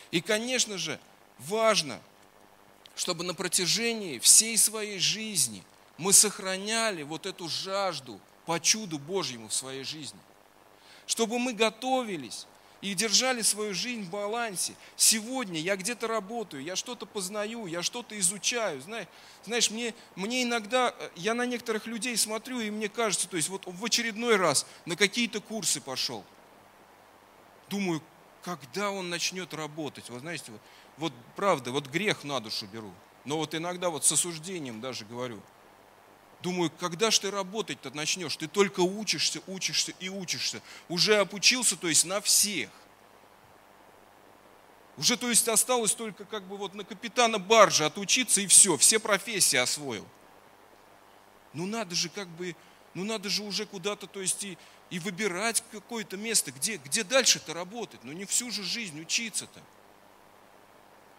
И, 0.10 0.22
конечно 0.22 0.80
же, 0.80 1.00
важно– 1.38 2.02
чтобы 2.98 3.24
на 3.24 3.36
протяжении 3.36 4.18
всей 4.18 4.58
своей 4.58 4.98
жизни 4.98 5.64
мы 5.98 6.14
сохраняли 6.14 7.04
вот 7.04 7.28
эту 7.28 7.48
жажду 7.48 8.20
по 8.46 8.60
чуду 8.60 8.98
Божьему 8.98 9.50
в 9.50 9.54
своей 9.54 9.84
жизни. 9.84 10.20
Чтобы 11.06 11.38
мы 11.38 11.54
готовились 11.54 12.48
и 12.82 12.96
держали 12.96 13.44
свою 13.44 13.74
жизнь 13.74 14.04
в 14.04 14.10
балансе. 14.10 14.74
Сегодня 14.96 15.60
я 15.60 15.76
где-то 15.76 16.08
работаю, 16.08 16.64
я 16.64 16.76
что-то 16.76 17.06
познаю, 17.06 17.68
я 17.68 17.84
что-то 17.84 18.18
изучаю. 18.20 18.82
Знаешь, 18.82 19.08
знаешь 19.46 19.72
мне, 19.72 19.94
мне 20.16 20.44
иногда, 20.44 20.94
э, 20.98 21.10
я 21.16 21.34
на 21.34 21.46
некоторых 21.46 21.86
людей 21.86 22.18
смотрю, 22.18 22.60
и 22.60 22.72
мне 22.72 22.90
кажется, 22.90 23.28
то 23.28 23.38
есть 23.38 23.50
вот 23.50 23.64
в 23.66 23.86
очередной 23.86 24.38
раз 24.38 24.66
на 24.86 24.96
какие-то 24.96 25.40
курсы 25.40 25.82
пошел. 25.82 26.24
Думаю, 27.70 28.02
когда 28.44 28.92
он 28.92 29.10
начнет 29.10 29.54
работать? 29.54 30.10
Вы 30.10 30.20
знаете, 30.20 30.52
вот, 30.52 30.62
вот 30.98 31.14
правда, 31.36 31.72
вот 31.72 31.88
грех 31.88 32.24
на 32.24 32.40
душу 32.40 32.66
беру. 32.68 32.94
Но 33.26 33.38
вот 33.38 33.54
иногда 33.56 33.90
вот 33.90 34.06
с 34.06 34.12
осуждением 34.12 34.82
даже 34.82 35.06
говорю. 35.06 35.42
Думаю, 36.42 36.72
когда 36.80 37.10
ж 37.10 37.20
ты 37.20 37.32
работать-то 37.32 37.90
начнешь? 37.92 38.36
Ты 38.38 38.48
только 38.48 38.82
учишься, 38.82 39.42
учишься 39.48 39.92
и 40.00 40.10
учишься. 40.10 40.62
Уже 40.88 41.18
обучился, 41.18 41.76
то 41.76 41.88
есть 41.88 42.06
на 42.06 42.22
всех. 42.22 42.70
Уже, 44.98 45.16
то 45.16 45.30
есть, 45.30 45.48
осталось 45.48 45.94
только 45.94 46.26
как 46.26 46.44
бы 46.44 46.58
вот 46.58 46.74
на 46.74 46.84
капитана 46.84 47.38
баржи 47.38 47.86
отучиться 47.86 48.42
и 48.42 48.48
все, 48.48 48.78
все 48.78 49.00
профессии 49.00 49.58
освоил. 49.58 50.08
Ну 51.54 51.66
надо 51.66 51.96
же 51.96 52.10
как 52.10 52.28
бы, 52.30 52.56
ну 52.94 53.04
надо 53.04 53.30
же 53.30 53.44
уже 53.44 53.66
куда-то, 53.66 54.08
то 54.08 54.22
есть, 54.22 54.44
и, 54.44 54.58
и 54.90 55.00
выбирать 55.00 55.64
какое-то 55.72 56.18
место, 56.18 56.52
где, 56.52 56.78
где 56.78 57.04
дальше-то 57.04 57.54
работать. 57.54 58.00
Ну 58.04 58.12
не 58.12 58.26
всю 58.26 58.50
же 58.52 58.64
жизнь 58.64 59.00
учиться-то. 59.00 59.62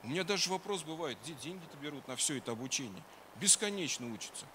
У 0.02 0.08
меня 0.08 0.24
даже 0.24 0.50
вопрос 0.50 0.82
бывает, 0.82 1.18
где 1.22 1.34
деньги-то 1.34 1.76
берут 1.78 2.06
на 2.06 2.16
все 2.16 2.38
это 2.38 2.52
обучение? 2.52 3.02
Бесконечно 3.36 4.12
учатся. 4.12 4.46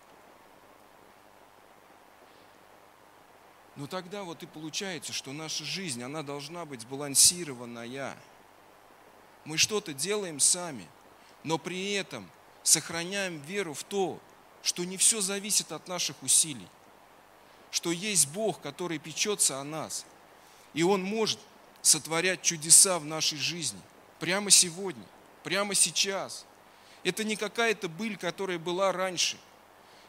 Но 3.76 3.88
тогда 3.88 4.24
вот 4.24 4.44
и 4.44 4.46
получается, 4.46 5.14
что 5.14 5.34
наша 5.34 5.64
жизнь, 5.64 6.02
она 6.04 6.22
должна 6.22 6.66
быть 6.66 6.82
сбалансированная. 6.82 8.16
Мы 9.46 9.58
что-то 9.58 9.94
делаем 9.94 10.40
сами, 10.40 10.88
но 11.44 11.58
при 11.58 11.94
этом 11.94 12.30
сохраняем 12.62 13.40
веру 13.40 13.74
в 13.74 13.84
то, 13.84 14.20
что 14.62 14.86
не 14.86 14.96
все 14.96 15.20
зависит 15.22 15.72
от 15.72 15.88
наших 15.88 16.22
усилий, 16.24 16.68
что 17.72 17.92
есть 17.92 18.30
Бог, 18.30 18.62
который 18.62 19.00
печется 19.00 19.60
о 19.60 19.64
нас, 19.64 20.06
и 20.74 20.84
Он 20.84 21.04
может 21.04 21.40
сотворять 21.82 22.42
чудеса 22.44 23.00
в 23.00 23.06
нашей 23.06 23.38
жизни 23.38 23.82
прямо 24.20 24.50
сегодня 24.52 25.04
прямо 25.44 25.76
сейчас. 25.76 26.46
Это 27.04 27.24
не 27.24 27.36
какая-то 27.36 27.90
быль, 27.90 28.18
которая 28.18 28.58
была 28.58 28.92
раньше. 28.92 29.38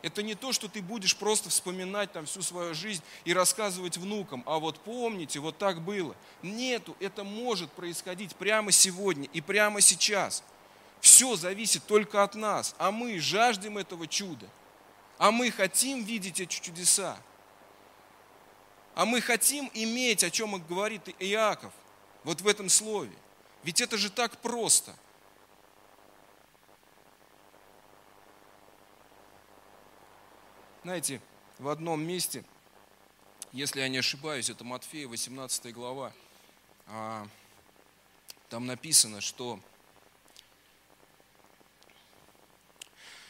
Это 0.02 0.22
не 0.22 0.34
то, 0.34 0.52
что 0.52 0.68
ты 0.68 0.82
будешь 0.82 1.16
просто 1.16 1.48
вспоминать 1.48 2.12
там 2.12 2.26
всю 2.26 2.42
свою 2.42 2.74
жизнь 2.74 3.02
и 3.24 3.32
рассказывать 3.32 3.96
внукам, 3.96 4.42
а 4.46 4.58
вот 4.58 4.78
помните, 4.80 5.40
вот 5.40 5.56
так 5.56 5.80
было. 5.80 6.14
Нету, 6.42 6.94
это 7.00 7.24
может 7.24 7.72
происходить 7.72 8.36
прямо 8.36 8.70
сегодня 8.70 9.28
и 9.32 9.40
прямо 9.40 9.80
сейчас. 9.80 10.44
Все 11.00 11.36
зависит 11.36 11.86
только 11.86 12.22
от 12.22 12.34
нас, 12.34 12.74
а 12.78 12.90
мы 12.90 13.18
жаждем 13.18 13.78
этого 13.78 14.06
чуда. 14.06 14.46
А 15.16 15.30
мы 15.30 15.50
хотим 15.50 16.04
видеть 16.04 16.38
эти 16.38 16.60
чудеса. 16.60 17.16
А 18.94 19.06
мы 19.06 19.22
хотим 19.22 19.70
иметь, 19.72 20.22
о 20.22 20.30
чем 20.30 20.62
говорит 20.66 21.02
Иаков, 21.18 21.72
вот 22.24 22.42
в 22.42 22.46
этом 22.46 22.68
слове. 22.68 23.12
Ведь 23.62 23.80
это 23.80 23.96
же 23.96 24.10
так 24.10 24.36
просто– 24.36 24.94
Знаете, 30.84 31.18
в 31.58 31.68
одном 31.68 32.02
месте, 32.02 32.44
если 33.52 33.80
я 33.80 33.88
не 33.88 33.96
ошибаюсь, 33.96 34.50
это 34.50 34.64
Матфея, 34.64 35.08
18 35.08 35.72
глава, 35.72 36.12
а, 36.86 37.26
там 38.50 38.66
написано, 38.66 39.22
что 39.22 39.58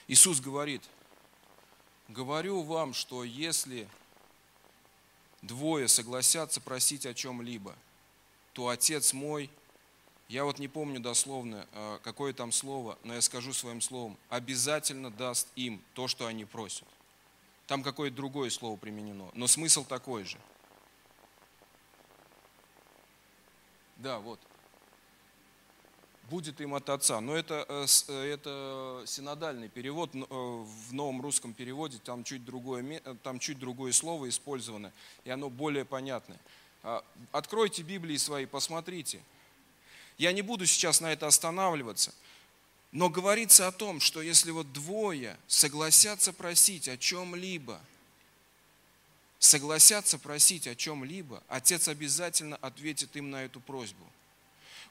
Иисус 0.08 0.40
говорит, 0.40 0.82
говорю 2.08 2.62
вам, 2.62 2.92
что 2.92 3.22
если 3.22 3.88
двое 5.40 5.86
согласятся 5.86 6.60
просить 6.60 7.06
о 7.06 7.14
чем-либо, 7.14 7.76
то 8.52 8.66
Отец 8.66 9.12
мой, 9.12 9.48
я 10.26 10.44
вот 10.44 10.58
не 10.58 10.66
помню 10.66 10.98
дословно, 10.98 11.68
а, 11.70 12.00
какое 12.00 12.32
там 12.32 12.50
слово, 12.50 12.98
но 13.04 13.14
я 13.14 13.20
скажу 13.20 13.52
своим 13.52 13.80
словом, 13.80 14.18
обязательно 14.28 15.12
даст 15.12 15.46
им 15.54 15.80
то, 15.92 16.08
что 16.08 16.26
они 16.26 16.44
просят. 16.44 16.88
Там 17.66 17.82
какое-то 17.82 18.16
другое 18.16 18.50
слово 18.50 18.76
применено, 18.76 19.30
но 19.34 19.46
смысл 19.46 19.84
такой 19.84 20.24
же. 20.24 20.38
Да, 23.96 24.18
вот. 24.18 24.38
Будет 26.30 26.60
им 26.60 26.74
от 26.74 26.88
Отца. 26.88 27.20
Но 27.20 27.34
это, 27.34 27.64
э, 27.68 27.86
э, 28.08 28.32
это 28.34 29.02
синодальный 29.06 29.68
перевод. 29.68 30.10
В 30.14 30.92
новом 30.92 31.20
русском 31.20 31.52
переводе 31.54 31.98
там 32.02 32.24
чуть, 32.24 32.44
другое, 32.44 33.00
там 33.22 33.38
чуть 33.38 33.58
другое 33.58 33.92
слово 33.92 34.28
использовано, 34.28 34.92
и 35.24 35.30
оно 35.30 35.48
более 35.48 35.84
понятное. 35.84 36.38
А, 36.82 37.02
откройте 37.32 37.82
Библии 37.82 38.16
свои, 38.18 38.44
посмотрите. 38.44 39.22
Я 40.18 40.32
не 40.32 40.42
буду 40.42 40.66
сейчас 40.66 41.00
на 41.00 41.12
это 41.12 41.26
останавливаться. 41.26 42.12
Но 42.94 43.10
говорится 43.10 43.66
о 43.66 43.72
том, 43.72 43.98
что 43.98 44.22
если 44.22 44.52
вот 44.52 44.72
двое 44.72 45.36
согласятся 45.48 46.32
просить 46.32 46.88
о 46.88 46.96
чем-либо, 46.96 47.80
согласятся 49.40 50.16
просить 50.16 50.68
о 50.68 50.76
чем-либо, 50.76 51.42
Отец 51.48 51.88
обязательно 51.88 52.54
ответит 52.56 53.16
им 53.16 53.30
на 53.32 53.44
эту 53.44 53.58
просьбу. 53.58 54.06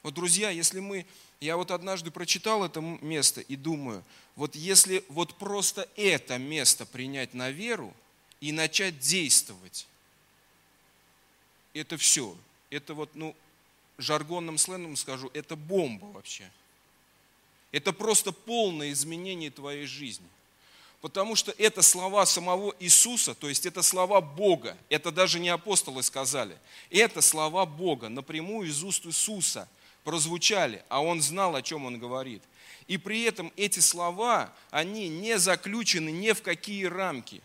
Вот, 0.02 0.12
друзья, 0.12 0.50
если 0.50 0.80
мы, 0.80 1.06
я 1.40 1.56
вот 1.56 1.70
однажды 1.70 2.10
прочитал 2.10 2.62
это 2.62 2.82
место 2.82 3.40
и 3.40 3.56
думаю, 3.56 4.04
вот 4.36 4.54
если 4.54 5.02
вот 5.08 5.38
просто 5.38 5.88
это 5.96 6.36
место 6.36 6.84
принять 6.84 7.32
на 7.32 7.48
веру 7.48 7.94
и 8.42 8.52
начать 8.52 8.98
действовать, 8.98 9.86
это 11.72 11.96
все. 11.96 12.36
Это 12.68 12.92
вот, 12.92 13.14
ну, 13.14 13.34
жаргонным 13.96 14.58
сленгом 14.58 14.96
скажу, 14.96 15.30
это 15.32 15.56
бомба 15.56 16.04
вообще– 16.04 16.50
это 17.74 17.92
просто 17.92 18.30
полное 18.30 18.92
изменение 18.92 19.50
твоей 19.50 19.86
жизни. 19.86 20.28
Потому 21.00 21.34
что 21.34 21.52
это 21.58 21.82
слова 21.82 22.24
самого 22.24 22.72
Иисуса, 22.78 23.34
то 23.34 23.48
есть 23.48 23.66
это 23.66 23.82
слова 23.82 24.20
Бога. 24.20 24.76
Это 24.88 25.10
даже 25.10 25.40
не 25.40 25.48
апостолы 25.48 26.04
сказали. 26.04 26.56
Это 26.88 27.20
слова 27.20 27.66
Бога 27.66 28.08
напрямую 28.08 28.68
из 28.68 28.84
уст 28.84 29.04
Иисуса 29.06 29.68
прозвучали, 30.04 30.84
а 30.88 31.02
Он 31.02 31.20
знал, 31.20 31.56
о 31.56 31.62
чем 31.62 31.84
Он 31.84 31.98
говорит. 31.98 32.44
И 32.86 32.96
при 32.96 33.24
этом 33.24 33.52
эти 33.56 33.80
слова, 33.80 34.52
они 34.70 35.08
не 35.08 35.36
заключены 35.36 36.10
ни 36.10 36.30
в 36.30 36.42
какие 36.42 36.84
рамки. 36.84 37.42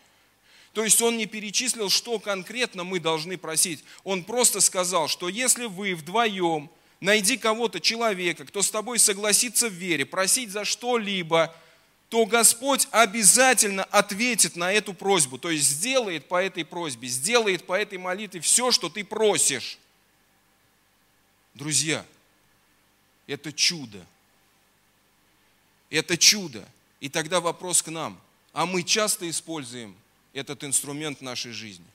То 0.73 0.83
есть 0.83 1.01
он 1.01 1.17
не 1.17 1.25
перечислил, 1.25 1.89
что 1.89 2.19
конкретно 2.19 2.83
мы 2.83 2.99
должны 2.99 3.35
просить. 3.35 3.83
Он 4.03 4.23
просто 4.23 4.61
сказал, 4.61 5.07
что 5.07 5.27
если 5.27 5.65
вы 5.65 5.95
вдвоем 5.95 6.69
найди 6.99 7.37
кого-то, 7.37 7.79
человека, 7.79 8.45
кто 8.45 8.61
с 8.61 8.71
тобой 8.71 8.99
согласится 8.99 9.69
в 9.69 9.73
вере, 9.73 10.05
просить 10.05 10.51
за 10.51 10.65
что-либо, 10.65 11.55
то 12.09 12.25
Господь 12.25 12.87
обязательно 12.91 13.83
ответит 13.85 14.55
на 14.55 14.73
эту 14.73 14.93
просьбу, 14.93 15.37
то 15.37 15.49
есть 15.49 15.67
сделает 15.67 16.27
по 16.27 16.41
этой 16.41 16.65
просьбе, 16.65 17.07
сделает 17.07 17.65
по 17.65 17.73
этой 17.73 17.97
молитве 17.97 18.41
все, 18.41 18.71
что 18.71 18.89
ты 18.89 19.03
просишь. 19.03 19.77
Друзья, 21.53 22.05
это 23.27 23.53
чудо. 23.53 24.03
Это 25.89 26.17
чудо. 26.17 26.67
И 26.99 27.09
тогда 27.09 27.39
вопрос 27.39 27.81
к 27.81 27.89
нам. 27.89 28.19
А 28.53 28.65
мы 28.65 28.83
часто 28.83 29.29
используем 29.29 29.95
этот 30.33 30.63
инструмент 30.63 31.19
в 31.19 31.23
нашей 31.23 31.51
жизни? 31.51 31.85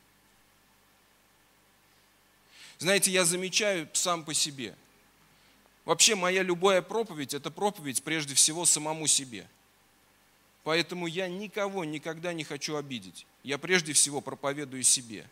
Знаете, 2.79 3.11
я 3.11 3.25
замечаю 3.25 3.89
сам 3.93 4.25
по 4.25 4.33
себе– 4.33 4.77
Вообще 5.85 6.15
моя 6.15 6.43
любая 6.43 6.81
проповедь– 6.81 7.35
это 7.35 7.51
проповедь 7.51 8.03
прежде 8.03 8.35
всего 8.35 8.65
самому 8.65 9.07
себе. 9.07 9.47
Поэтому 10.63 11.07
я 11.07 11.29
никого 11.29 11.85
никогда 11.85 12.33
не 12.33 12.43
хочу 12.43 12.77
обидеть. 12.77 13.27
Я 13.43 13.59
прежде 13.59 13.93
всего 13.93 14.23
проповедую 14.23 14.83
себе. 14.83 15.29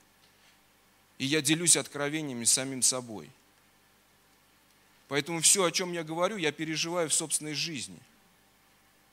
И 1.16 1.24
я 1.24 1.40
делюсь 1.40 1.76
откровениями 1.76 2.44
самим 2.44 2.82
собой. 2.82 3.30
Поэтому 5.08 5.40
все, 5.40 5.64
о 5.64 5.70
чем 5.70 5.92
я 5.92 6.04
говорю, 6.04 6.36
я 6.36 6.52
переживаю 6.52 7.08
в 7.08 7.14
собственной 7.14 7.54
жизни. 7.54 7.98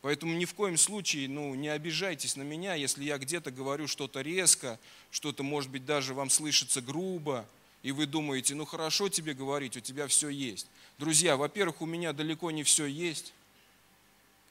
Поэтому 0.02 0.34
ни 0.34 0.46
в 0.46 0.54
коем 0.54 0.78
случае 0.78 1.28
ну, 1.28 1.54
не 1.56 1.70
обижайтесь 1.70 2.36
на 2.36 2.42
меня, 2.42 2.74
если 2.74 3.04
я 3.04 3.18
где-то 3.18 3.52
говорю 3.52 3.88
что-то 3.88 4.22
резко, 4.22 4.80
что-то, 5.12 5.44
может 5.44 5.70
быть, 5.72 5.86
даже 5.86 6.14
вам 6.14 6.30
слышится 6.30 6.82
грубо, 6.82 7.46
и 7.84 7.92
вы 7.92 8.06
думаете, 8.06 8.56
ну 8.56 8.66
хорошо 8.66 9.10
тебе 9.10 9.34
говорить, 9.34 9.78
у 9.78 9.80
тебя 9.80 10.08
все 10.08 10.30
есть. 10.30 10.68
Друзья, 10.98 11.38
во-первых, 11.38 11.82
у 11.82 11.86
меня 11.86 12.12
далеко 12.12 12.52
не 12.52 12.64
все 12.64 12.86
есть. 12.86 13.34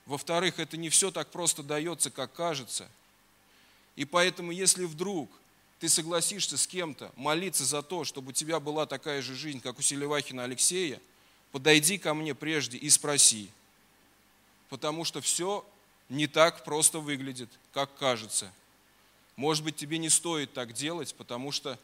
Во-вторых, 0.07 0.59
это 0.59 0.77
не 0.77 0.89
все 0.89 1.11
так 1.11 1.31
просто 1.31 1.63
дается, 1.63 2.11
как 2.11 2.33
кажется. 2.33 2.89
И 3.97 4.07
поэтому, 4.07 4.53
если 4.53 4.85
вдруг 4.85 5.31
ты 5.81 5.89
согласишься 5.89 6.57
с 6.57 6.67
кем-то 6.67 7.13
молиться 7.17 7.65
за 7.65 7.83
то, 7.83 8.05
чтобы 8.05 8.31
у 8.31 8.33
тебя 8.33 8.59
была 8.59 8.87
такая 8.87 9.21
же 9.21 9.35
жизнь, 9.35 9.61
как 9.61 9.79
у 9.79 9.83
Селивахина 9.83 10.45
Алексея, 10.45 11.01
подойди 11.53 11.99
ко 11.99 12.15
мне 12.15 12.35
прежде 12.35 12.79
и 12.79 12.89
спроси. 12.89 13.51
Потому 14.71 15.05
что 15.05 15.21
все 15.21 15.67
не 16.09 16.27
так 16.27 16.65
просто 16.65 17.01
выглядит, 17.01 17.51
как 17.73 17.95
кажется. 17.97 18.51
Может 19.37 19.63
быть, 19.63 19.77
тебе 19.77 19.99
не 19.99 20.09
стоит 20.09 20.53
так 20.53 20.73
делать, 20.73 21.15
потому 21.15 21.53
что 21.53 21.79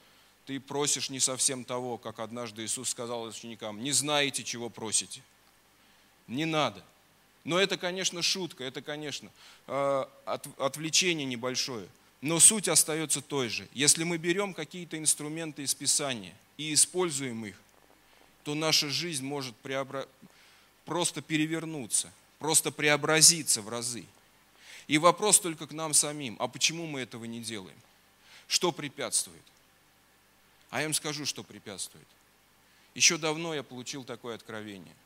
ты 0.46 0.60
просишь 0.60 1.10
не 1.10 1.20
совсем 1.20 1.64
того, 1.64 1.98
как 1.98 2.18
однажды 2.18 2.64
Иисус 2.64 2.90
сказал 2.90 3.22
ученикам, 3.22 3.82
не 3.82 3.92
знаете, 3.92 4.44
чего 4.44 4.68
просите. 4.68 5.22
Не 6.26 6.44
надо. 6.44 6.82
Но 7.44 7.58
это, 7.58 7.76
конечно, 7.76 8.22
шутка, 8.22 8.64
это, 8.64 8.82
конечно, 8.82 9.30
э, 9.66 10.04
отвлечение 10.58 11.26
небольшое. 11.26 11.88
Но 12.20 12.40
суть 12.40 12.68
остается 12.68 13.20
той 13.20 13.48
же. 13.48 13.68
Если 13.74 14.04
мы 14.04 14.16
берем 14.16 14.54
какие-то 14.54 14.98
инструменты 14.98 15.62
из 15.62 15.74
Писания 15.74 16.34
и 16.56 16.72
используем 16.72 17.44
их, 17.44 17.56
то 18.44 18.54
наша 18.54 18.88
жизнь 18.88 19.24
может 19.24 19.54
преобра... 19.56 20.08
просто 20.86 21.20
перевернуться, 21.20 22.10
просто 22.38 22.70
преобразиться 22.70 23.60
в 23.60 23.68
разы. 23.68 24.06
И 24.86 24.96
вопрос 24.98 25.40
только 25.40 25.66
к 25.66 25.72
нам 25.72 25.92
самим, 25.92 26.36
а 26.38 26.48
почему 26.48 26.86
мы 26.86 27.00
этого 27.00 27.24
не 27.24 27.40
делаем? 27.40 27.76
Что 28.46 28.72
препятствует? 28.72 29.42
А 30.74 30.80
я 30.80 30.86
им 30.86 30.92
скажу, 30.92 31.24
что 31.24 31.44
препятствует. 31.44 32.08
Еще 32.96 33.16
давно 33.16 33.54
я 33.54 33.62
получил 33.62 34.02
такое 34.02 34.34
откровение. 34.34 34.96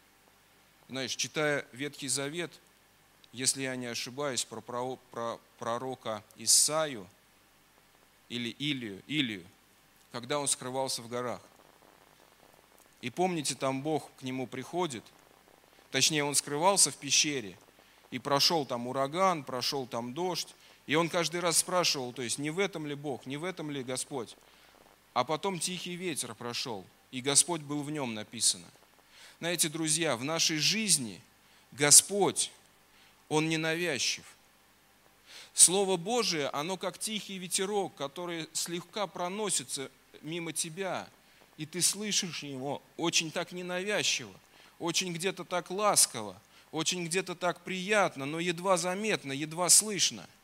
Знаешь, 0.88 1.14
читая 1.14 1.66
Ветхий 1.72 2.08
Завет, 2.08 2.50
если 3.34 3.64
я 3.64 3.76
не 3.76 3.84
ошибаюсь, 3.84 4.46
про, 4.46 4.62
про 4.62 5.38
пророка 5.58 6.24
Исаию 6.36 7.06
или 8.30 8.48
Илию, 8.48 9.02
Илию, 9.08 9.44
когда 10.10 10.38
он 10.38 10.48
скрывался 10.48 11.02
в 11.02 11.08
горах. 11.10 11.42
И 13.02 13.10
помните, 13.10 13.54
там 13.54 13.82
Бог 13.82 14.10
к 14.20 14.22
нему 14.22 14.46
приходит, 14.46 15.04
точнее, 15.90 16.24
он 16.24 16.34
скрывался 16.34 16.90
в 16.90 16.96
пещере, 16.96 17.58
и 18.10 18.18
прошел 18.18 18.64
там 18.64 18.86
ураган, 18.86 19.44
прошел 19.44 19.86
там 19.86 20.14
дождь, 20.14 20.54
и 20.86 20.94
он 20.94 21.10
каждый 21.10 21.40
раз 21.40 21.58
спрашивал, 21.58 22.14
то 22.14 22.22
есть 22.22 22.38
не 22.38 22.48
в 22.48 22.58
этом 22.58 22.86
ли 22.86 22.94
Бог, 22.94 23.26
не 23.26 23.36
в 23.36 23.44
этом 23.44 23.70
ли 23.70 23.82
Господь. 23.82 24.34
А 25.14 25.24
потом 25.24 25.58
тихий 25.58 25.96
ветер 25.96 26.34
прошел, 26.34 26.84
и 27.10 27.20
Господь 27.20 27.62
был 27.62 27.82
в 27.82 27.90
нем 27.90 28.14
написано. 28.14 28.66
Знаете, 29.40 29.68
друзья, 29.68 30.16
в 30.16 30.24
нашей 30.24 30.58
жизни 30.58 31.20
Господь, 31.72 32.50
Он 33.28 33.48
ненавязчив. 33.48 34.24
Слово 35.54 35.96
Божие, 35.96 36.48
оно 36.48 36.76
как 36.76 36.98
тихий 36.98 37.38
ветерок, 37.38 37.94
который 37.96 38.48
слегка 38.52 39.06
проносится 39.06 39.90
мимо 40.22 40.52
тебя, 40.52 41.08
и 41.56 41.66
ты 41.66 41.82
слышишь 41.82 42.44
его 42.44 42.80
очень 42.96 43.30
так 43.32 43.52
ненавязчиво, 43.52 44.32
очень 44.78 45.12
где-то 45.12 45.44
так 45.44 45.70
ласково, 45.70 46.40
очень 46.70 47.04
где-то 47.04 47.34
так 47.34 47.60
приятно, 47.62 48.24
но 48.24 48.38
едва 48.38 48.76
заметно, 48.76 49.32
едва 49.32 49.68
слышно– 49.68 50.28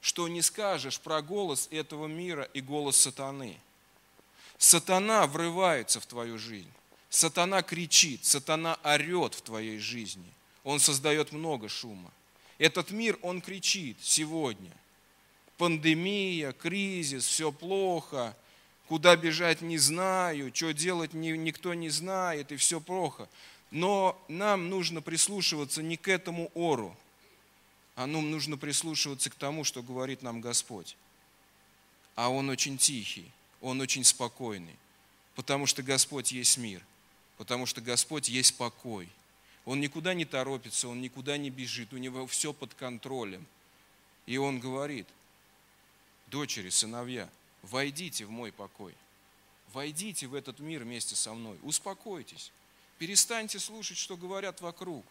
что 0.00 0.28
не 0.28 0.42
скажешь 0.42 0.98
про 1.00 1.22
голос 1.22 1.68
этого 1.70 2.06
мира 2.06 2.48
и 2.54 2.60
голос 2.60 2.96
сатаны. 2.96 3.58
Сатана 4.58 5.26
врывается 5.26 6.00
в 6.00 6.06
твою 6.06 6.38
жизнь. 6.38 6.70
Сатана 7.08 7.62
кричит, 7.62 8.24
сатана 8.24 8.78
орет 8.82 9.34
в 9.34 9.42
твоей 9.42 9.78
жизни. 9.78 10.32
Он 10.64 10.78
создает 10.78 11.32
много 11.32 11.68
шума. 11.68 12.10
Этот 12.58 12.90
мир, 12.90 13.18
он 13.22 13.40
кричит 13.40 13.96
сегодня. 14.00 14.70
Пандемия, 15.56 16.52
кризис, 16.52 17.24
все 17.24 17.52
плохо, 17.52 18.36
куда 18.86 19.16
бежать 19.16 19.60
не 19.60 19.78
знаю, 19.78 20.52
что 20.54 20.72
делать 20.72 21.14
никто 21.14 21.74
не 21.74 21.88
знает, 21.88 22.52
и 22.52 22.56
все 22.56 22.80
плохо. 22.80 23.28
Но 23.70 24.20
нам 24.28 24.68
нужно 24.68 25.00
прислушиваться 25.00 25.82
не 25.82 25.96
к 25.96 26.08
этому 26.08 26.50
ору, 26.54 26.96
а 27.94 28.06
нам 28.06 28.30
нужно 28.30 28.56
прислушиваться 28.56 29.30
к 29.30 29.34
тому, 29.34 29.64
что 29.64 29.82
говорит 29.82 30.22
нам 30.22 30.40
Господь. 30.40 30.96
А 32.14 32.28
Он 32.30 32.48
очень 32.48 32.78
тихий, 32.78 33.30
Он 33.60 33.80
очень 33.80 34.04
спокойный, 34.04 34.76
потому 35.34 35.66
что 35.66 35.82
Господь 35.82 36.32
есть 36.32 36.56
мир, 36.58 36.82
потому 37.36 37.66
что 37.66 37.80
Господь 37.80 38.28
есть 38.28 38.56
покой. 38.56 39.08
Он 39.64 39.80
никуда 39.80 40.14
не 40.14 40.24
торопится, 40.24 40.88
Он 40.88 41.00
никуда 41.00 41.36
не 41.36 41.50
бежит, 41.50 41.92
у 41.92 41.98
Него 41.98 42.26
все 42.26 42.52
под 42.52 42.74
контролем. 42.74 43.46
И 44.26 44.36
Он 44.38 44.60
говорит, 44.60 45.06
дочери, 46.28 46.70
сыновья, 46.70 47.28
войдите 47.62 48.24
в 48.24 48.30
мой 48.30 48.52
покой, 48.52 48.94
Войдите 49.72 50.26
в 50.26 50.34
этот 50.34 50.58
мир 50.58 50.82
вместе 50.82 51.14
со 51.14 51.32
мной, 51.32 51.56
успокойтесь, 51.62 52.50
перестаньте 52.98 53.58
слушать, 53.60 53.98
что 53.98 54.16
говорят 54.16 54.60
вокруг. 54.60 55.04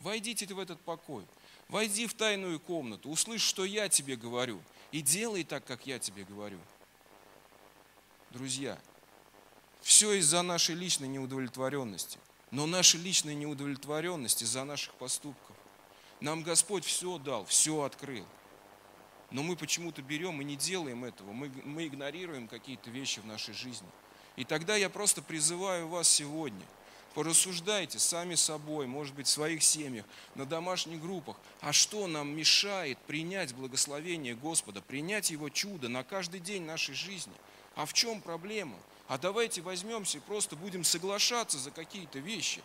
Войдите 0.00 0.46
в 0.52 0.58
этот 0.58 0.80
покой, 0.80 1.24
войди 1.70 2.06
в 2.06 2.14
тайную 2.14 2.60
комнату, 2.60 3.08
услышь, 3.08 3.42
что 3.42 3.64
я 3.64 3.88
тебе 3.88 4.16
говорю, 4.16 4.60
и 4.92 5.00
делай 5.00 5.44
так, 5.44 5.64
как 5.64 5.86
я 5.86 5.98
тебе 5.98 6.24
говорю. 6.24 6.58
Друзья, 8.30 8.78
все 9.80 10.12
из-за 10.14 10.42
нашей 10.42 10.74
личной 10.74 11.08
неудовлетворенности. 11.08 12.18
Но 12.50 12.66
наша 12.66 12.98
личная 12.98 13.34
неудовлетворенность 13.34 14.42
из-за 14.42 14.64
наших 14.64 14.94
поступков. 14.94 15.56
Нам 16.20 16.42
Господь 16.42 16.84
все 16.84 17.18
дал, 17.18 17.44
все 17.46 17.82
открыл. 17.82 18.26
Но 19.30 19.42
мы 19.42 19.56
почему-то 19.56 20.02
берем 20.02 20.40
и 20.40 20.44
не 20.44 20.56
делаем 20.56 21.04
этого. 21.04 21.32
Мы, 21.32 21.50
мы 21.64 21.86
игнорируем 21.86 22.48
какие-то 22.48 22.90
вещи 22.90 23.20
в 23.20 23.26
нашей 23.26 23.54
жизни. 23.54 23.88
И 24.36 24.44
тогда 24.44 24.76
я 24.76 24.90
просто 24.90 25.22
призываю 25.22 25.88
вас 25.88 26.08
сегодня, 26.08 26.64
порассуждайте 27.14 27.98
сами 27.98 28.34
собой, 28.34 28.86
может 28.86 29.14
быть, 29.14 29.26
в 29.26 29.30
своих 29.30 29.62
семьях, 29.62 30.04
на 30.34 30.46
домашних 30.46 31.00
группах, 31.00 31.36
а 31.60 31.72
что 31.72 32.06
нам 32.06 32.34
мешает 32.34 32.98
принять 33.06 33.54
благословение 33.54 34.34
Господа, 34.34 34.80
принять 34.80 35.30
Его 35.30 35.48
чудо 35.48 35.88
на 35.88 36.04
каждый 36.04 36.40
день 36.40 36.64
нашей 36.64 36.94
жизни? 36.94 37.34
А 37.74 37.86
в 37.86 37.92
чем 37.92 38.20
проблема? 38.20 38.76
А 39.08 39.18
давайте 39.18 39.60
возьмемся 39.60 40.18
и 40.18 40.20
просто 40.20 40.54
будем 40.54 40.84
соглашаться 40.84 41.58
за 41.58 41.70
какие-то 41.70 42.18
вещи, 42.18 42.62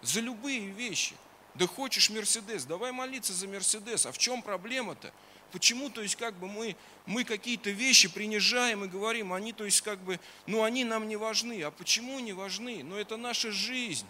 за 0.00 0.20
любые 0.20 0.70
вещи. 0.70 1.14
Да 1.54 1.66
хочешь 1.66 2.08
Мерседес, 2.08 2.64
давай 2.64 2.92
молиться 2.92 3.34
за 3.34 3.46
Мерседес. 3.46 4.06
А 4.06 4.12
в 4.12 4.18
чем 4.18 4.42
проблема-то? 4.42 5.12
Почему, 5.52 5.90
то 5.90 6.00
есть, 6.00 6.16
как 6.16 6.34
бы 6.34 6.48
мы, 6.48 6.76
мы 7.04 7.24
какие-то 7.24 7.70
вещи 7.70 8.08
принижаем 8.08 8.84
и 8.84 8.88
говорим, 8.88 9.32
они, 9.34 9.52
то 9.52 9.64
есть, 9.64 9.82
как 9.82 9.98
бы, 10.00 10.18
ну, 10.46 10.62
они 10.62 10.82
нам 10.84 11.06
не 11.06 11.16
важны. 11.16 11.62
А 11.62 11.70
почему 11.70 12.18
не 12.20 12.32
важны? 12.32 12.82
Ну, 12.82 12.96
это 12.96 13.18
наша 13.18 13.52
жизнь. 13.52 14.06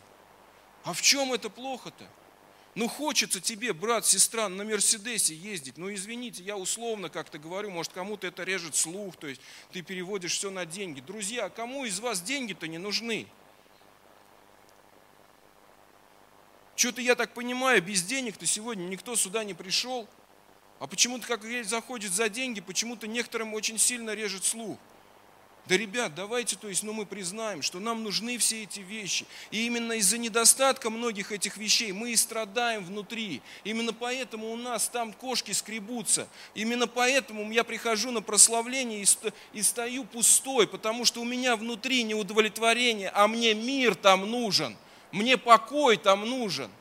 А 0.84 0.92
в 0.92 1.02
чем 1.02 1.32
это 1.32 1.50
плохо-то? 1.50 2.08
Ну, 2.74 2.88
хочется 2.88 3.40
тебе, 3.40 3.72
брат, 3.72 4.06
сестра, 4.06 4.48
на 4.48 4.64
Мерседесе 4.64 5.34
ездить. 5.34 5.76
Ну, 5.76 5.92
извините, 5.92 6.42
я 6.42 6.56
условно 6.56 7.10
как-то 7.10 7.38
говорю, 7.38 7.70
может, 7.70 7.92
кому-то 7.92 8.26
это 8.26 8.44
режет 8.44 8.76
слух, 8.76 9.16
то 9.16 9.26
есть 9.26 9.42
ты 9.72 9.82
переводишь 9.82 10.36
все 10.36 10.50
на 10.50 10.64
деньги. 10.64 11.00
Друзья, 11.00 11.50
кому 11.50 11.84
из 11.84 12.00
вас 12.00 12.22
деньги-то 12.22 12.68
не 12.68 12.78
нужны? 12.78 13.26
Что-то 16.76 17.02
я 17.02 17.14
так 17.14 17.34
понимаю, 17.34 17.82
без 17.82 18.02
денег-то 18.02 18.46
сегодня 18.46 18.84
никто 18.84 19.16
сюда 19.16 19.44
не 19.44 19.54
пришел. 19.54 20.08
А 20.82 20.88
почему-то, 20.88 21.24
как 21.28 21.44
заходит 21.64 22.10
за 22.10 22.28
деньги, 22.28 22.60
почему-то 22.60 23.06
некоторым 23.06 23.54
очень 23.54 23.78
сильно 23.78 24.14
режет 24.14 24.42
слух. 24.42 24.76
Да, 25.66 25.76
ребят, 25.76 26.16
давайте, 26.16 26.56
то 26.56 26.66
есть, 26.66 26.82
ну, 26.82 26.92
мы 26.92 27.06
признаем, 27.06 27.62
что 27.62 27.78
нам 27.78 28.02
нужны 28.02 28.36
все 28.36 28.64
эти 28.64 28.80
вещи. 28.80 29.24
И 29.52 29.64
именно 29.64 29.92
из-за 29.92 30.18
недостатка 30.18 30.90
многих 30.90 31.30
этих 31.30 31.56
вещей 31.56 31.92
мы 31.92 32.10
и 32.10 32.16
страдаем 32.16 32.84
внутри. 32.84 33.42
Именно 33.62 33.92
поэтому 33.92 34.50
у 34.50 34.56
нас 34.56 34.88
там 34.88 35.12
кошки 35.12 35.52
скребутся. 35.52 36.26
Именно 36.56 36.88
поэтому 36.88 37.48
я 37.52 37.62
прихожу 37.62 38.10
на 38.10 38.20
прославление 38.20 39.06
и 39.52 39.62
стою 39.62 40.02
пустой, 40.02 40.66
потому 40.66 41.04
что 41.04 41.20
у 41.20 41.24
меня 41.24 41.54
внутри 41.54 42.02
неудовлетворение, 42.02 43.10
а 43.14 43.28
мне 43.28 43.54
мир 43.54 43.94
там 43.94 44.28
нужен. 44.28 44.76
Мне 45.12 45.36
покой 45.36 45.96
там 45.96 46.28
нужен. 46.28 46.72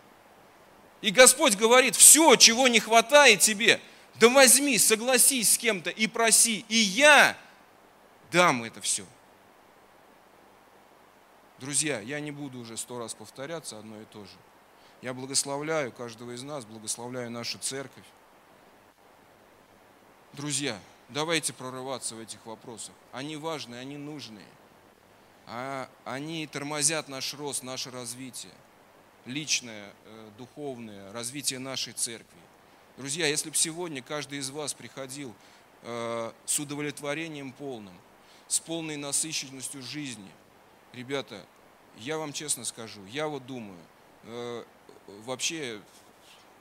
И 1.02 1.12
Господь 1.12 1.56
говорит, 1.56 1.96
все, 1.96 2.36
чего 2.36 2.68
не 2.68 2.80
хватает 2.80 3.42
тебе, 3.42 3.80
да 4.22 4.30
возьми, 4.30 4.78
согласись 4.78 5.56
с 5.56 5.58
кем-то 5.58 5.90
и 5.90 6.06
проси, 6.06 6.64
и 6.70 6.76
я 6.76 7.36
дам 8.32 8.64
это 8.64 8.80
все. 8.80 9.04
Друзья, 11.58 12.00
я 12.00 12.20
не 12.20 12.30
буду 12.30 12.60
уже 12.60 12.78
сто 12.78 13.00
раз 13.00 13.16
повторяться 13.16 13.80
одно 13.80 14.00
и 14.00 14.06
то 14.06 14.24
же. 14.24 14.38
Я 15.02 15.16
благословляю 15.16 15.92
каждого 15.92 16.36
из 16.36 16.44
нас, 16.44 16.66
благословляю 16.66 17.32
нашу 17.32 17.58
церковь. 17.58 18.06
Друзья, 20.34 20.80
давайте 21.10 21.52
прорываться 21.52 22.14
в 22.14 22.20
этих 22.20 22.46
вопросах. 22.46 22.94
Они 23.12 23.38
важные, 23.38 23.82
они 23.82 23.98
нужные. 23.98 24.46
А 25.48 25.90
они 26.06 26.46
тормозят 26.46 27.08
наш 27.08 27.34
рост, 27.34 27.64
наше 27.64 27.90
развитие, 27.90 28.54
личное, 29.26 29.92
э, 30.06 30.30
духовное, 30.38 31.12
развитие 31.12 31.58
нашей 31.58 31.94
церкви. 31.94 32.38
Друзья, 33.02 33.26
если 33.26 33.50
бы 33.50 33.56
сегодня 33.56 34.04
каждый 34.04 34.38
из 34.38 34.52
вас 34.52 34.76
приходил 34.76 35.34
э, 35.82 36.32
с 36.46 36.60
удовлетворением 36.60 37.52
полным, 37.52 37.96
с 38.48 38.60
полной 38.60 38.96
насыщенностью 38.96 39.82
жизни, 39.82 40.30
ребята, 40.94 41.44
я 41.98 42.20
вам 42.20 42.32
честно 42.32 42.64
скажу, 42.64 43.04
я 43.08 43.28
вот 43.28 43.44
думаю, 43.48 43.80
э, 44.26 44.64
вообще 45.26 45.82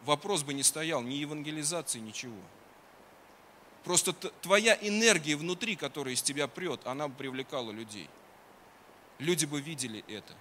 вопрос 0.07 0.43
бы 0.43 0.55
не 0.55 0.63
стоял 0.63 1.03
ни 1.03 1.13
евангелизации, 1.17 1.99
ничего. 1.99 2.41
Просто 3.85 4.15
твоя 4.15 4.79
энергия 4.81 5.37
внутри, 5.37 5.77
которая 5.77 6.15
из 6.15 6.23
тебя 6.23 6.49
прет, 6.49 6.81
она 6.87 7.09
бы 7.09 7.15
привлекала 7.17 7.71
людей. 7.71 8.09
Люди 9.19 9.45
бы 9.45 9.61
видели 9.61 10.03
это. 10.09 10.35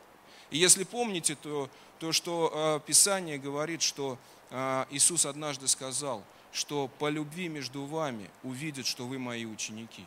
И 0.51 0.57
если 0.57 0.83
помните, 0.83 1.35
то, 1.35 1.69
то 1.99 2.11
что 2.11 2.51
э, 2.53 2.87
Писание 2.87 3.37
говорит, 3.37 3.81
что 3.81 4.17
э, 4.49 4.85
Иисус 4.91 5.25
однажды 5.25 5.67
сказал, 5.67 6.23
что 6.51 6.87
по 6.99 7.09
любви 7.09 7.47
между 7.47 7.85
вами 7.85 8.29
увидят, 8.43 8.87
что 8.87 9.05
вы 9.05 9.19
мои 9.19 9.45
ученики. 9.45 10.05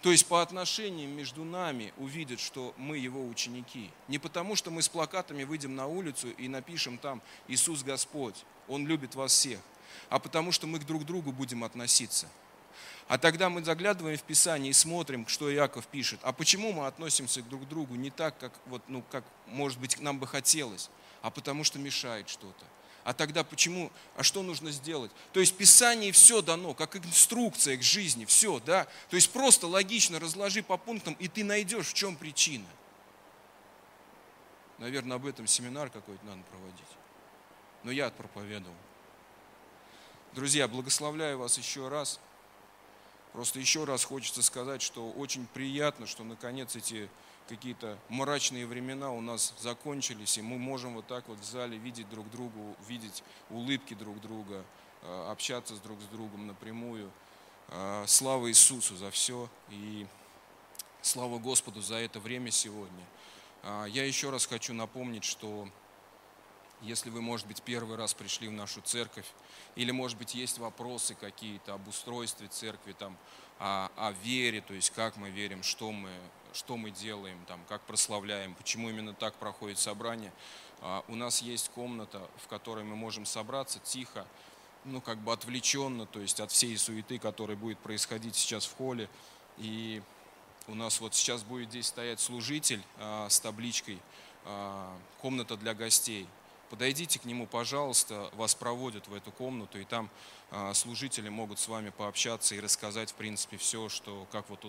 То 0.00 0.10
есть 0.10 0.26
по 0.26 0.42
отношениям 0.42 1.10
между 1.10 1.44
нами 1.44 1.92
увидят, 1.96 2.40
что 2.40 2.74
мы 2.76 2.98
его 2.98 3.24
ученики. 3.24 3.90
Не 4.08 4.18
потому, 4.18 4.56
что 4.56 4.70
мы 4.70 4.82
с 4.82 4.88
плакатами 4.88 5.44
выйдем 5.44 5.76
на 5.76 5.86
улицу 5.86 6.30
и 6.30 6.48
напишем 6.48 6.98
там 6.98 7.22
«Иисус 7.46 7.84
Господь, 7.84 8.44
Он 8.66 8.86
любит 8.86 9.14
вас 9.14 9.32
всех», 9.32 9.60
а 10.08 10.18
потому 10.18 10.50
что 10.50 10.66
мы 10.66 10.80
к 10.80 10.86
друг 10.86 11.04
другу 11.04 11.30
будем 11.30 11.62
относиться– 11.62 12.28
а 13.08 13.18
тогда 13.18 13.48
мы 13.48 13.62
заглядываем 13.62 14.16
в 14.16 14.22
Писание 14.22 14.70
и 14.70 14.74
смотрим, 14.74 15.26
что 15.26 15.52
Иаков 15.52 15.86
пишет. 15.86 16.20
А 16.22 16.32
почему 16.32 16.72
мы 16.72 16.86
относимся 16.86 17.42
друг 17.42 17.64
к 17.64 17.68
другу 17.68 17.94
не 17.94 18.10
так, 18.10 18.38
как, 18.38 18.52
вот, 18.66 18.82
ну, 18.88 19.02
как 19.10 19.24
может 19.46 19.78
быть, 19.78 20.00
нам 20.00 20.18
бы 20.18 20.26
хотелось, 20.26 20.90
а 21.20 21.30
потому 21.30 21.64
что 21.64 21.78
мешает 21.78 22.28
что-то. 22.28 22.64
А 23.04 23.12
тогда 23.12 23.42
почему, 23.42 23.90
а 24.16 24.22
что 24.22 24.42
нужно 24.42 24.70
сделать? 24.70 25.10
То 25.32 25.40
есть 25.40 25.56
Писание 25.56 26.12
все 26.12 26.40
дано, 26.40 26.72
как 26.72 26.94
инструкция 26.96 27.76
к 27.76 27.82
жизни, 27.82 28.24
все, 28.24 28.60
да? 28.60 28.86
То 29.10 29.16
есть 29.16 29.30
просто 29.30 29.66
логично 29.66 30.20
разложи 30.20 30.62
по 30.62 30.76
пунктам, 30.76 31.14
и 31.14 31.26
ты 31.26 31.42
найдешь, 31.42 31.88
в 31.88 31.94
чем 31.94 32.14
причина. 32.14 32.66
Наверное, 34.78 35.16
об 35.16 35.26
этом 35.26 35.46
семинар 35.46 35.90
какой-то 35.90 36.24
надо 36.24 36.42
проводить. 36.44 36.80
Но 37.82 37.90
я 37.90 38.10
проповедовал. 38.10 38.76
Друзья, 40.32 40.66
благословляю 40.66 41.38
вас 41.38 41.58
еще 41.58 41.88
раз. 41.88 42.20
Просто 43.32 43.60
еще 43.60 43.84
раз 43.84 44.04
хочется 44.04 44.42
сказать, 44.42 44.82
что 44.82 45.10
очень 45.10 45.46
приятно, 45.46 46.06
что 46.06 46.22
наконец 46.22 46.76
эти 46.76 47.08
какие-то 47.48 47.98
мрачные 48.08 48.66
времена 48.66 49.10
у 49.10 49.20
нас 49.20 49.54
закончились, 49.58 50.38
и 50.38 50.42
мы 50.42 50.58
можем 50.58 50.94
вот 50.94 51.06
так 51.06 51.26
вот 51.28 51.38
в 51.38 51.44
зале 51.44 51.78
видеть 51.78 52.08
друг 52.10 52.30
друга, 52.30 52.58
видеть 52.86 53.22
улыбки 53.50 53.94
друг 53.94 54.20
друга, 54.20 54.64
э, 55.02 55.30
общаться 55.30 55.74
друг 55.76 56.00
с 56.00 56.04
другом 56.06 56.46
напрямую. 56.46 57.10
Э, 57.68 58.04
слава 58.06 58.50
Иисусу 58.50 58.96
за 58.96 59.10
все 59.10 59.48
и 59.70 60.06
слава 61.00 61.38
Господу 61.38 61.80
за 61.80 61.96
это 61.96 62.20
время 62.20 62.50
сегодня. 62.50 63.04
Э, 63.62 63.86
я 63.88 64.04
еще 64.04 64.30
раз 64.30 64.46
хочу 64.46 64.74
напомнить, 64.74 65.24
что 65.24 65.68
если 66.82 67.10
вы, 67.10 67.22
может 67.22 67.46
быть, 67.46 67.62
первый 67.62 67.96
раз 67.96 68.12
пришли 68.14 68.48
в 68.48 68.52
нашу 68.52 68.80
церковь, 68.80 69.26
или, 69.76 69.90
может 69.90 70.18
быть, 70.18 70.34
есть 70.34 70.58
вопросы 70.58 71.14
какие-то 71.14 71.74
об 71.74 71.88
устройстве 71.88 72.48
церкви, 72.48 72.92
там, 72.92 73.16
о, 73.58 73.88
о 73.96 74.12
вере, 74.24 74.60
то 74.60 74.74
есть 74.74 74.90
как 74.90 75.16
мы 75.16 75.30
верим, 75.30 75.62
что 75.62 75.92
мы, 75.92 76.10
что 76.52 76.76
мы 76.76 76.90
делаем, 76.90 77.38
там, 77.46 77.60
как 77.68 77.82
прославляем, 77.82 78.54
почему 78.54 78.90
именно 78.90 79.14
так 79.14 79.34
проходит 79.34 79.78
собрание. 79.78 80.32
А, 80.80 81.04
у 81.08 81.14
нас 81.14 81.42
есть 81.42 81.70
комната, 81.70 82.28
в 82.42 82.48
которой 82.48 82.84
мы 82.84 82.96
можем 82.96 83.24
собраться 83.24 83.78
тихо, 83.78 84.26
ну, 84.84 85.00
как 85.00 85.18
бы 85.18 85.32
отвлеченно, 85.32 86.06
то 86.06 86.20
есть 86.20 86.40
от 86.40 86.50
всей 86.50 86.76
суеты, 86.76 87.18
которая 87.18 87.56
будет 87.56 87.78
происходить 87.78 88.34
сейчас 88.34 88.66
в 88.66 88.76
холле. 88.76 89.08
И 89.58 90.02
у 90.66 90.74
нас 90.74 91.00
вот 91.00 91.14
сейчас 91.14 91.44
будет 91.44 91.68
здесь 91.70 91.86
стоять 91.86 92.18
служитель 92.18 92.82
а, 92.98 93.28
с 93.28 93.38
табличкой 93.38 94.00
а, 94.44 94.96
«Комната 95.20 95.56
для 95.56 95.74
гостей» 95.74 96.26
подойдите 96.72 97.18
к 97.18 97.26
нему, 97.26 97.46
пожалуйста, 97.46 98.30
вас 98.32 98.54
проводят 98.54 99.06
в 99.06 99.12
эту 99.12 99.30
комнату, 99.30 99.78
и 99.78 99.84
там 99.84 100.08
а, 100.50 100.72
служители 100.72 101.28
могут 101.28 101.60
с 101.60 101.68
вами 101.68 101.90
пообщаться 101.90 102.54
и 102.54 102.60
рассказать, 102.60 103.10
в 103.10 103.14
принципе, 103.14 103.58
все, 103.58 103.90
что, 103.90 104.26
как 104.32 104.48
вот 104.48 104.64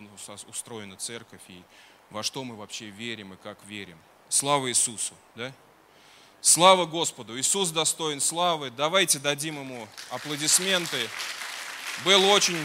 устроена 0.49 0.97
церковь, 0.97 1.39
и 1.47 1.64
во 2.10 2.22
что 2.22 2.43
мы 2.43 2.58
вообще 2.58 2.89
верим 2.89 3.32
и 3.32 3.38
как 3.38 3.58
верим. 3.64 3.97
Слава 4.28 4.70
Иисусу! 4.70 5.14
Да? 5.36 5.54
Слава 6.41 6.86
Господу! 6.86 7.39
Иисус 7.39 7.70
достоин 7.70 8.20
славы. 8.20 8.70
Давайте 8.70 9.18
дадим 9.18 9.62
Ему 9.62 9.88
аплодисменты. 10.10 11.08
Было 12.04 12.26
очень 12.34 12.60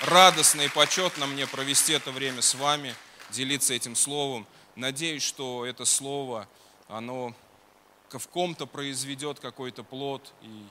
радостно 0.00 0.62
и 0.62 0.68
почетно 0.68 1.26
мне 1.28 1.46
провести 1.46 1.92
это 1.92 2.10
время 2.10 2.42
с 2.42 2.56
вами. 2.56 2.96
делиться 3.30 3.74
этим 3.74 3.94
словом. 3.94 4.44
Надеюсь, 4.74 5.22
что 5.22 5.64
это 5.64 5.84
слово, 5.84 6.48
оно 6.88 7.32
в 8.18 8.28
ком-то 8.28 8.66
произведет 8.66 9.40
какой-то 9.40 9.82
плод. 9.82 10.32
И... 10.42 10.66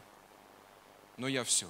Но 1.17 1.27
я 1.27 1.43
все. 1.43 1.67